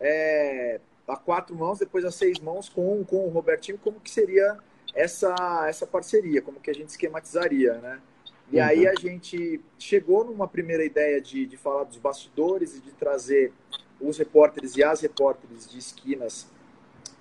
[0.00, 4.58] é, a quatro mãos, depois a seis mãos com, com o Robertinho, como que seria
[4.94, 5.34] essa,
[5.68, 8.00] essa parceria, como que a gente esquematizaria, né?
[8.50, 8.64] E uhum.
[8.64, 13.52] aí a gente chegou numa primeira ideia de, de falar dos bastidores e de trazer
[14.00, 16.46] os repórteres e as repórteres de esquinas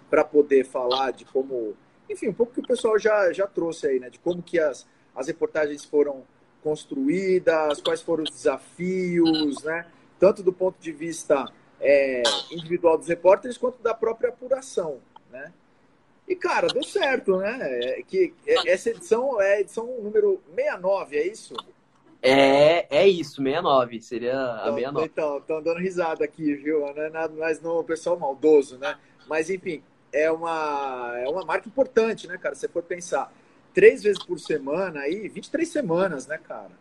[0.09, 1.75] para poder falar de como,
[2.09, 4.09] enfim, um pouco que o pessoal já, já trouxe aí, né?
[4.09, 6.23] De como que as, as reportagens foram
[6.63, 9.85] construídas, quais foram os desafios, né?
[10.19, 11.45] Tanto do ponto de vista
[11.79, 14.99] é, individual dos repórteres quanto da própria apuração,
[15.31, 15.53] né?
[16.27, 17.57] E, cara, deu certo, né?
[17.61, 21.55] É, que é, essa edição é edição número 69, é isso?
[22.25, 24.01] É, é isso, 69.
[24.01, 25.05] Seria a então, 69.
[25.05, 26.81] Então, estão dando risada aqui, viu?
[26.81, 28.97] Não é nada mais no pessoal maldoso, né?
[29.27, 32.55] Mas, enfim, é uma, é uma marca importante, né, cara?
[32.55, 33.31] Se você for pensar,
[33.73, 36.71] três vezes por semana aí, 23 semanas, né, cara?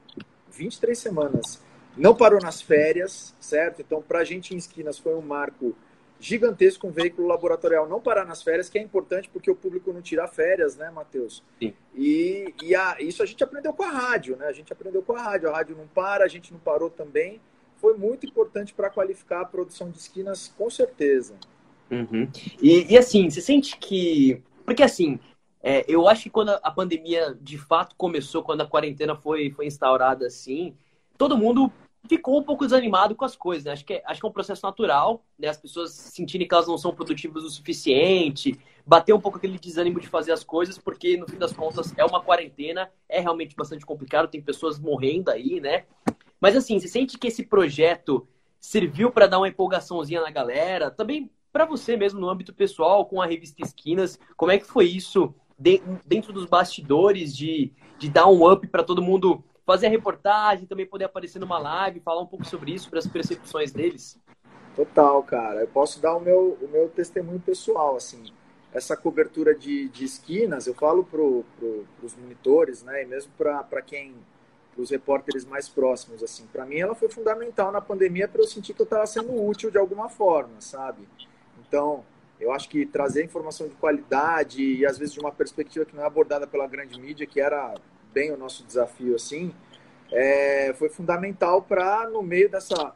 [0.51, 1.61] 23 semanas
[1.97, 3.83] não parou nas férias, certo?
[3.83, 5.77] Então, para a gente em Esquinas foi um marco
[6.25, 10.01] gigantesco, um veículo laboratorial não parar nas férias, que é importante porque o público não
[10.01, 11.45] tira férias, né, Matheus?
[11.61, 11.75] Sim.
[11.95, 14.47] E, e a, isso a gente aprendeu com a rádio, né?
[14.47, 17.43] A gente aprendeu com a rádio, a rádio não para, a gente não parou também.
[17.77, 21.35] Foi muito importante para qualificar a produção de esquinas, com certeza.
[21.91, 22.27] Uhum.
[22.63, 24.43] E, e, assim, você sente que.
[24.65, 25.21] Porque assim,
[25.63, 29.67] é, eu acho que quando a pandemia de fato começou, quando a quarentena foi, foi
[29.67, 30.75] instaurada assim,
[31.19, 31.71] todo mundo
[32.09, 33.73] ficou um pouco desanimado com as coisas, né?
[33.73, 35.49] Acho que, é, acho que é um processo natural, né?
[35.49, 40.01] As pessoas sentirem que elas não são produtivas o suficiente, bater um pouco aquele desânimo
[40.01, 43.87] de fazer as coisas, porque no fim das contas é uma quarentena, é realmente bastante
[43.87, 45.85] complicado, tem pessoas morrendo aí, né?
[46.41, 48.29] Mas assim, você sente que esse projeto
[48.61, 50.91] serviu para dar uma empolgaçãozinha na galera?
[50.91, 54.87] Também para você mesmo no âmbito pessoal, com a revista Esquinas, como é que foi
[54.87, 55.35] isso
[56.05, 60.87] dentro dos bastidores de, de dar um up para todo mundo fazer a reportagem, também
[60.87, 64.19] poder aparecer numa live, falar um pouco sobre isso, sobre as percepções deles?
[64.77, 65.61] Total, cara.
[65.61, 68.25] Eu posso dar o meu, o meu testemunho pessoal, assim.
[68.73, 73.81] Essa cobertura de, de esquinas, eu falo para pro, os monitores, né, e mesmo para
[73.81, 74.15] quem,
[74.77, 76.47] os repórteres mais próximos, assim.
[76.53, 79.71] Para mim, ela foi fundamental na pandemia para eu sentir que eu estava sendo útil
[79.71, 81.09] de alguma forma, sabe?
[81.67, 82.05] Então,
[82.41, 86.03] eu acho que trazer informação de qualidade e às vezes de uma perspectiva que não
[86.03, 87.75] é abordada pela grande mídia, que era
[88.15, 89.53] bem o nosso desafio, assim,
[90.13, 92.95] é, foi fundamental para, no meio dessa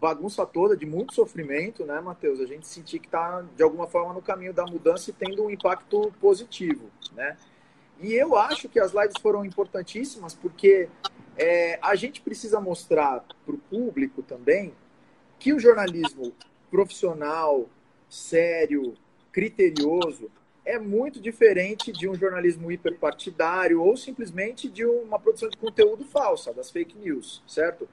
[0.00, 2.40] bagunça toda, de muito sofrimento, né, Matheus?
[2.40, 5.50] A gente sentir que está, de alguma forma, no caminho da mudança e tendo um
[5.50, 7.36] impacto positivo, né?
[8.00, 10.88] E eu acho que as lives foram importantíssimas porque
[11.36, 14.72] é, a gente precisa mostrar para o público também
[15.38, 16.32] que o jornalismo
[16.70, 17.68] profissional,
[18.08, 18.94] sério,
[19.32, 20.30] criterioso,
[20.68, 26.52] é muito diferente de um jornalismo hiperpartidário ou simplesmente de uma produção de conteúdo falsa,
[26.52, 27.88] das fake news, certo?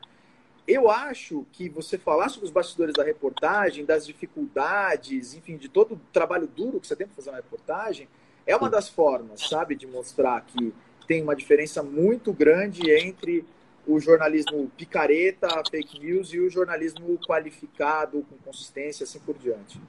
[0.68, 5.94] Eu acho que você falar sobre os bastidores da reportagem, das dificuldades, enfim, de todo
[5.94, 8.10] o trabalho duro que você tem para fazer uma reportagem,
[8.46, 10.74] é uma das formas, sabe, de mostrar que
[11.08, 13.46] tem uma diferença muito grande entre
[13.88, 19.80] o jornalismo picareta, fake news e o jornalismo qualificado, com consistência, assim por diante.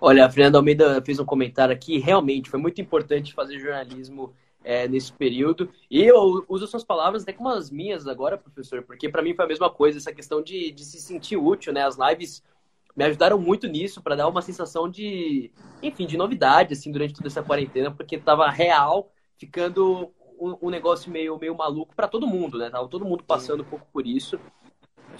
[0.00, 1.98] Olha, a Fernanda Almeida fez um comentário aqui.
[1.98, 4.32] Realmente foi muito importante fazer jornalismo
[4.64, 5.70] é, nesse período.
[5.90, 9.44] E eu uso suas palavras até como as minhas agora, professor, porque para mim foi
[9.44, 11.84] a mesma coisa, essa questão de, de se sentir útil, né?
[11.84, 12.42] As lives
[12.94, 15.50] me ajudaram muito nisso para dar uma sensação de,
[15.82, 21.10] enfim, de novidade assim durante toda essa quarentena, porque estava real, ficando um, um, negócio
[21.10, 22.70] meio meio maluco para todo mundo, né?
[22.70, 24.38] Tava todo mundo passando um pouco por isso.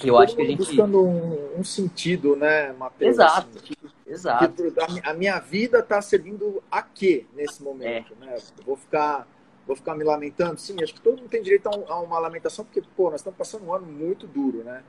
[0.04, 3.10] Eu acho que a gente buscando um, um sentido, né, Matheus?
[3.10, 3.58] Exato.
[3.58, 3.74] Assim,
[4.08, 4.72] Exato.
[5.04, 8.14] a, minha vida está servindo a quê nesse momento?
[8.22, 8.26] É.
[8.26, 8.36] Né?
[8.64, 9.28] Vou ficar
[9.66, 10.58] vou ficar me lamentando?
[10.58, 13.20] Sim, acho que todo mundo tem direito a, um, a, uma lamentação, porque, pô, nós
[13.20, 14.82] estamos passando um ano muito duro, né?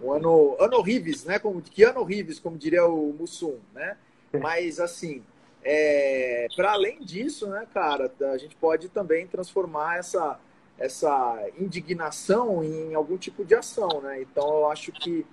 [0.00, 1.40] Um ano, ano horríveis, né?
[1.40, 3.96] Como, que ano horríveis, como diria o Mussum, né?
[4.32, 5.24] Mas, assim,
[5.64, 10.38] é, para além disso, né, cara, a gente pode também transformar essa,
[10.78, 14.22] essa indignação em algum tipo de ação, né?
[14.22, 15.26] Então, eu acho que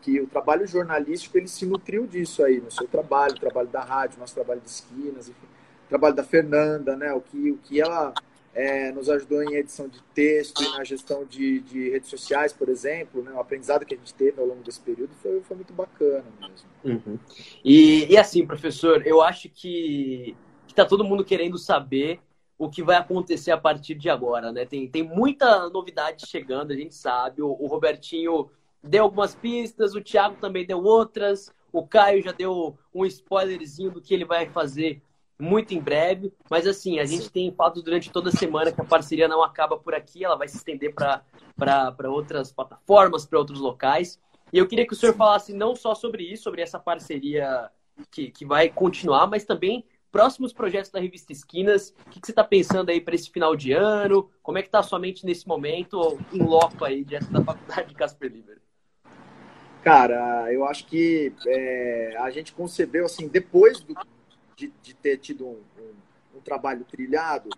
[0.00, 3.82] que o trabalho jornalístico ele se nutriu disso aí, no seu trabalho, o trabalho da
[3.82, 5.46] rádio, nosso trabalho de esquinas, enfim,
[5.86, 8.12] o trabalho da Fernanda, né, o que, o que ela
[8.54, 12.68] é, nos ajudou em edição de texto e na gestão de, de redes sociais, por
[12.68, 15.72] exemplo, né, o aprendizado que a gente teve ao longo desse período foi, foi muito
[15.72, 16.68] bacana mesmo.
[16.84, 17.18] Uhum.
[17.64, 20.36] E, e assim, professor, eu acho que
[20.66, 22.20] está todo mundo querendo saber
[22.58, 24.66] o que vai acontecer a partir de agora, né?
[24.66, 27.40] Tem, tem muita novidade chegando, a gente sabe.
[27.40, 28.50] O, o Robertinho
[28.82, 34.00] deu algumas pistas, o Thiago também deu outras, o Caio já deu um spoilerzinho do
[34.00, 35.02] que ele vai fazer
[35.38, 36.32] muito em breve.
[36.50, 39.76] Mas assim, a gente tem falado durante toda a semana que a parceria não acaba
[39.76, 44.20] por aqui, ela vai se estender para outras plataformas, para outros locais.
[44.52, 47.70] E eu queria que o senhor falasse não só sobre isso, sobre essa parceria
[48.10, 51.94] que, que vai continuar, mas também próximos projetos da revista Esquinas.
[52.06, 54.28] O que, que você está pensando aí para esse final de ano?
[54.42, 57.88] Como é que está a sua mente nesse momento, em loco aí, direto da faculdade
[57.88, 58.60] de Casper Liber?
[59.82, 63.96] Cara, eu acho que é, a gente concebeu, assim, depois do,
[64.54, 67.48] de, de, ter tido um, um, um, trabalho trilhado,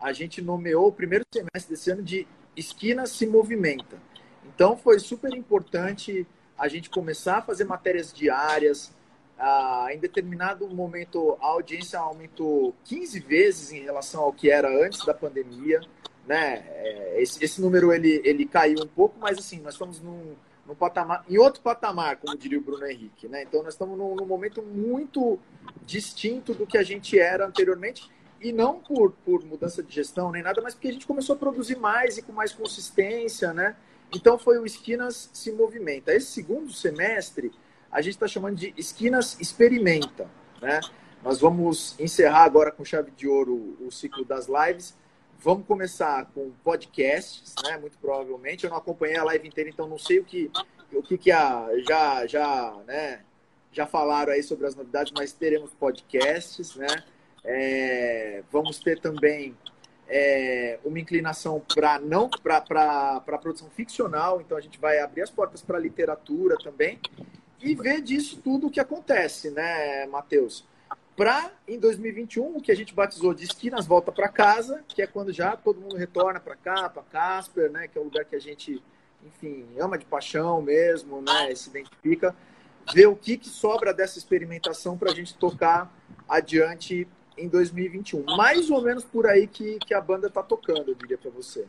[0.00, 2.26] a gente nomeou o primeiro semestre desse ano de
[2.56, 3.98] Esquina se Movimenta.
[4.44, 6.26] Então, foi super importante
[6.56, 8.94] a gente começar a fazer matérias diárias.
[9.36, 15.04] Ah, em determinado momento, a audiência aumentou 15 vezes em relação ao que era antes
[15.04, 15.80] da pandemia.
[16.24, 16.64] Né?
[16.68, 20.36] É, esse, esse número ele, ele caiu um pouco, mas assim, nós estamos num
[20.66, 23.28] no patamar, em outro patamar, como diria o Bruno Henrique.
[23.28, 23.42] Né?
[23.42, 25.38] Então, nós estamos num, num, momento muito
[25.84, 28.10] distinto do que a gente era anteriormente,
[28.40, 31.38] e não por, por mudança de gestão nem nada, mas porque a gente começou a
[31.38, 33.52] produzir mais e com mais consistência.
[33.52, 33.76] Né?
[34.12, 36.12] Então, foi o Esquinas se movimenta.
[36.12, 37.52] Esse segundo semestre,
[37.90, 40.28] a gente está chamando de Esquinas experimenta.
[40.60, 40.80] Né?
[41.22, 44.94] Nós vamos encerrar agora com chave de ouro o ciclo das lives
[45.42, 47.76] Vamos começar com podcasts, né?
[47.76, 48.62] Muito provavelmente.
[48.62, 50.48] Eu não acompanhei a live inteira, então não sei o que
[50.92, 53.22] o que, que a, já já né,
[53.72, 56.86] já falaram aí sobre as novidades, mas teremos podcasts, né?
[57.42, 59.56] É, vamos ter também
[60.06, 65.60] é, uma inclinação para não para produção ficcional, então a gente vai abrir as portas
[65.60, 67.00] para literatura também
[67.60, 70.64] e ver disso tudo o que acontece, né, Matheus?
[71.16, 75.06] Para em 2021 o que a gente batizou de esquinas volta para casa, que é
[75.06, 78.34] quando já todo mundo retorna para cá, para Casper, né, que é o lugar que
[78.34, 78.82] a gente,
[79.24, 82.34] enfim, ama de paixão mesmo, né, se identifica,
[82.94, 85.92] ver o que, que sobra dessa experimentação para a gente tocar
[86.28, 87.06] adiante
[87.36, 88.24] em 2021.
[88.36, 91.66] Mais ou menos por aí que, que a banda está tocando, eu diria para você.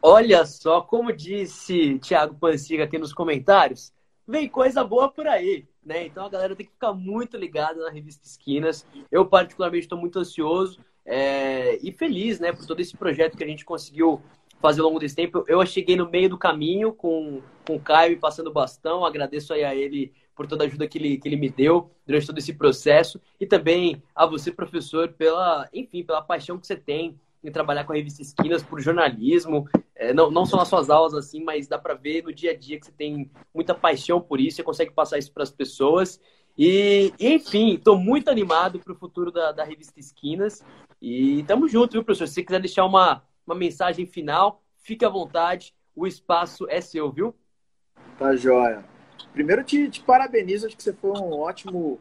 [0.00, 3.92] Olha só, como disse Thiago Panciga aqui nos comentários,
[4.26, 5.66] vem coisa boa por aí.
[5.86, 6.04] Né?
[6.04, 8.84] Então a galera tem que ficar muito ligada na revista Esquinas.
[9.10, 13.46] Eu, particularmente, estou muito ansioso é, e feliz né, por todo esse projeto que a
[13.46, 14.20] gente conseguiu
[14.60, 15.44] fazer ao longo desse tempo.
[15.46, 19.04] Eu cheguei no meio do caminho com, com o Caio passando o bastão.
[19.04, 22.26] Agradeço aí a ele por toda a ajuda que ele, que ele me deu durante
[22.26, 23.20] todo esse processo.
[23.40, 27.16] E também a você, professor, pela, enfim, pela paixão que você tem
[27.48, 29.68] em trabalhar com a revista Esquinas por jornalismo.
[29.94, 32.56] É, não, não só nas suas aulas, assim, mas dá para ver no dia a
[32.56, 36.20] dia que você tem muita paixão por isso, você consegue passar isso para as pessoas.
[36.58, 40.64] E, enfim, estou muito animado para o futuro da, da revista Esquinas.
[41.00, 42.26] E tamo junto, viu, professor?
[42.26, 45.74] Se você quiser deixar uma, uma mensagem final, fique à vontade.
[45.94, 47.34] O espaço é seu, viu?
[48.18, 48.84] Tá joia.
[49.32, 50.66] Primeiro, te, te parabenizo.
[50.66, 52.00] Acho que você foi um ótimo.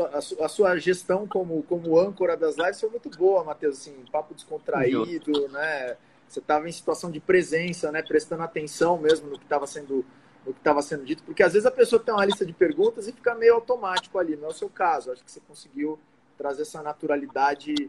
[0.00, 3.78] A, a sua gestão como, como âncora das lives foi muito boa, Matheus.
[3.78, 5.96] Assim, papo descontraído, né?
[6.28, 8.02] Você estava em situação de presença, né?
[8.02, 10.04] Prestando atenção mesmo no que estava sendo
[10.44, 13.06] no que estava sendo dito, porque às vezes a pessoa tem uma lista de perguntas
[13.06, 15.12] e fica meio automático ali, não é o seu caso.
[15.12, 15.98] Acho que você conseguiu
[16.36, 17.88] trazer essa naturalidade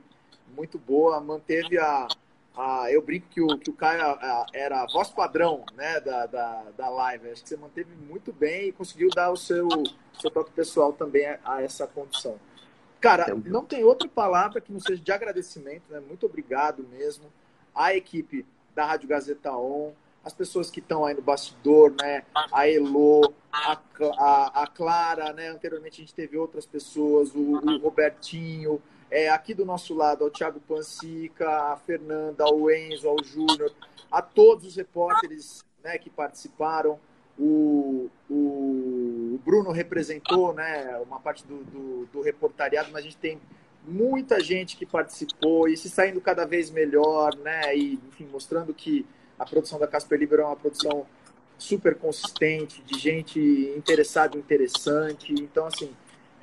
[0.55, 2.07] muito boa, manteve a,
[2.55, 6.25] a eu brinco que o, que o Caio a, era a voz padrão né, da,
[6.25, 7.29] da, da live.
[7.29, 9.67] Acho que você manteve muito bem e conseguiu dar o seu,
[10.19, 12.39] seu toque pessoal também a, a essa condição.
[13.01, 15.99] Cara, não tem outra palavra que não seja de agradecimento, né?
[15.99, 17.25] Muito obrigado mesmo
[17.75, 19.91] à equipe da Rádio Gazeta On,
[20.23, 22.23] as pessoas que estão aí no bastidor, né?
[22.51, 23.77] A Elo, a,
[24.17, 25.49] a, a, Clara, né?
[25.49, 30.31] Anteriormente a gente teve outras pessoas, o, o Robertinho, é, aqui do nosso lado, ao
[30.31, 33.71] Thiago Pancica, a Fernanda, ao Enzo, ao Júnior,
[34.11, 36.99] a todos os repórteres né, que participaram.
[37.37, 43.39] O, o, Bruno representou né, uma parte do, do, do reportariado, mas a gente tem
[43.85, 47.75] muita gente que participou e se saindo cada vez melhor, né?
[47.75, 49.05] E, enfim, mostrando que
[49.43, 51.05] a produção da Casper Libero é uma produção
[51.57, 53.39] super consistente, de gente
[53.77, 55.33] interessada, interessante.
[55.33, 55.91] Então, assim,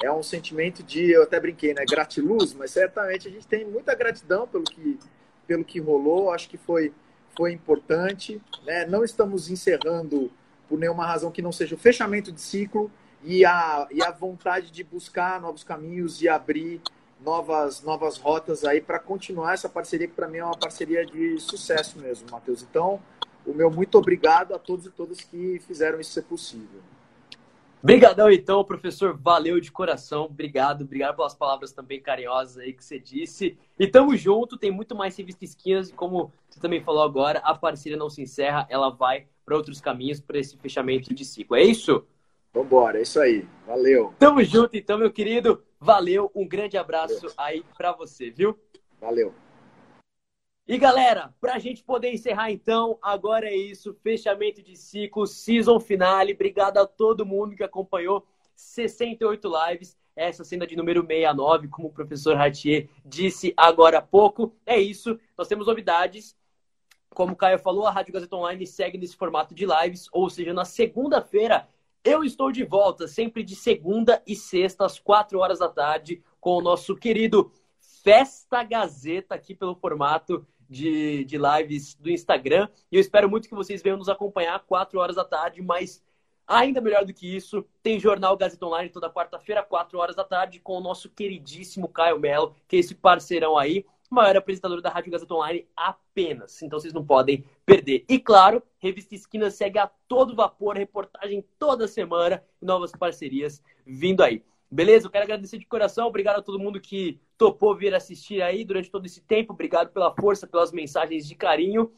[0.03, 3.95] é um sentimento de, eu até brinquei, né, gratiluz, mas certamente a gente tem muita
[3.95, 4.99] gratidão pelo que,
[5.47, 6.93] pelo que rolou, acho que foi,
[7.37, 8.87] foi importante, né?
[8.87, 10.31] não estamos encerrando
[10.69, 12.91] por nenhuma razão que não seja o fechamento de ciclo
[13.23, 16.81] e a, e a vontade de buscar novos caminhos e abrir
[17.25, 21.39] novas, novas rotas aí para continuar essa parceria, que para mim é uma parceria de
[21.39, 22.63] sucesso mesmo, Matheus.
[22.63, 23.01] Então,
[23.47, 26.81] o meu muito obrigado a todos e todas que fizeram isso ser possível.
[27.83, 29.17] Obrigadão, então, professor.
[29.17, 30.25] Valeu de coração.
[30.25, 30.83] Obrigado.
[30.83, 33.57] Obrigado pelas palavras também carinhosas aí que você disse.
[33.79, 34.59] E tamo junto.
[34.59, 35.89] Tem muito mais revista esquinas.
[35.89, 38.67] E como você também falou agora, a parceria não se encerra.
[38.69, 41.57] Ela vai para outros caminhos para esse fechamento de ciclo.
[41.57, 42.05] É isso?
[42.53, 42.99] Vambora.
[42.99, 43.47] É isso aí.
[43.67, 44.15] Valeu.
[44.19, 45.63] Tamo junto, então, meu querido.
[45.79, 46.31] Valeu.
[46.35, 47.35] Um grande abraço Valeu.
[47.37, 48.59] aí para você, viu?
[49.01, 49.33] Valeu.
[50.71, 55.81] E galera, para a gente poder encerrar então, agora é isso, fechamento de ciclo, season
[55.81, 56.33] finale.
[56.33, 58.25] Obrigado a todo mundo que acompanhou
[58.55, 64.03] 68 lives, essa sendo a de número 69, como o professor Ratier disse agora há
[64.03, 64.55] pouco.
[64.65, 66.37] É isso, nós temos novidades.
[67.13, 70.55] Como o Caio falou, a Rádio Gazeta Online segue nesse formato de lives, ou seja,
[70.55, 71.67] na segunda-feira
[72.05, 76.57] eu estou de volta, sempre de segunda e sexta, às 4 horas da tarde, com
[76.57, 77.53] o nosso querido
[78.03, 82.69] Festa Gazeta, aqui pelo formato de, de lives do Instagram.
[82.91, 86.03] E eu espero muito que vocês venham nos acompanhar 4 horas da tarde, mas
[86.47, 90.59] ainda melhor do que isso, tem Jornal Gazeta Online toda quarta-feira, 4 horas da tarde,
[90.59, 95.13] com o nosso queridíssimo Caio Melo, que é esse parceirão aí, maior apresentador da Rádio
[95.13, 96.61] Gazeta Online apenas.
[96.63, 98.05] Então vocês não podem perder.
[98.09, 104.43] E claro, Revista Esquina segue a todo vapor, reportagem toda semana, novas parcerias vindo aí.
[104.69, 105.07] Beleza?
[105.07, 106.07] Eu quero agradecer de coração.
[106.07, 109.53] Obrigado a todo mundo que topou vir assistir aí durante todo esse tempo.
[109.53, 111.93] Obrigado pela força, pelas mensagens de carinho.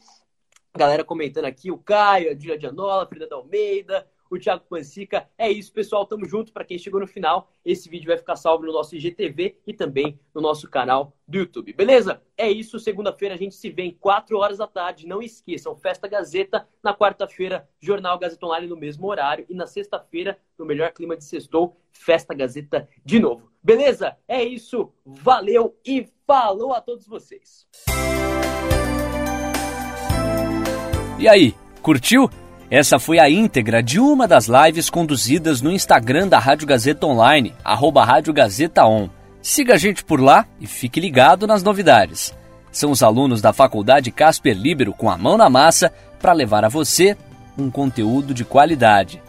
[0.75, 5.29] Galera comentando aqui, o Caio, a Dília Dianola, a Frida da Almeida, o Thiago Pancica.
[5.37, 6.05] É isso, pessoal.
[6.05, 6.51] Tamo junto.
[6.51, 10.19] Para quem chegou no final, esse vídeo vai ficar salvo no nosso IGTV e também
[10.33, 11.73] no nosso canal do YouTube.
[11.73, 12.21] Beleza?
[12.37, 12.79] É isso.
[12.79, 15.07] Segunda-feira a gente se vê em 4 horas da tarde.
[15.07, 16.67] Não esqueçam, Festa Gazeta.
[16.81, 19.45] Na quarta-feira, Jornal Gazeta Online no mesmo horário.
[19.49, 23.51] E na sexta-feira, no melhor clima de sextou, Festa Gazeta de novo.
[23.61, 24.17] Beleza?
[24.27, 24.91] É isso.
[25.05, 27.67] Valeu e falou a todos vocês.
[31.19, 32.29] E aí, curtiu?
[32.73, 37.53] Essa foi a íntegra de uma das lives conduzidas no Instagram da Rádio Gazeta Online,
[37.63, 39.09] arroba Rádio Gazeta On.
[39.43, 42.33] Siga a gente por lá e fique ligado nas novidades.
[42.71, 46.67] São os alunos da Faculdade Casper Libero com a mão na massa para levar a
[46.67, 47.15] você
[47.55, 49.21] um conteúdo de qualidade.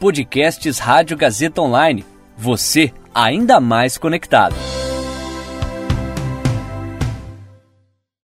[0.00, 2.04] Podcasts Rádio Gazeta Online.
[2.36, 4.56] Você ainda mais conectado.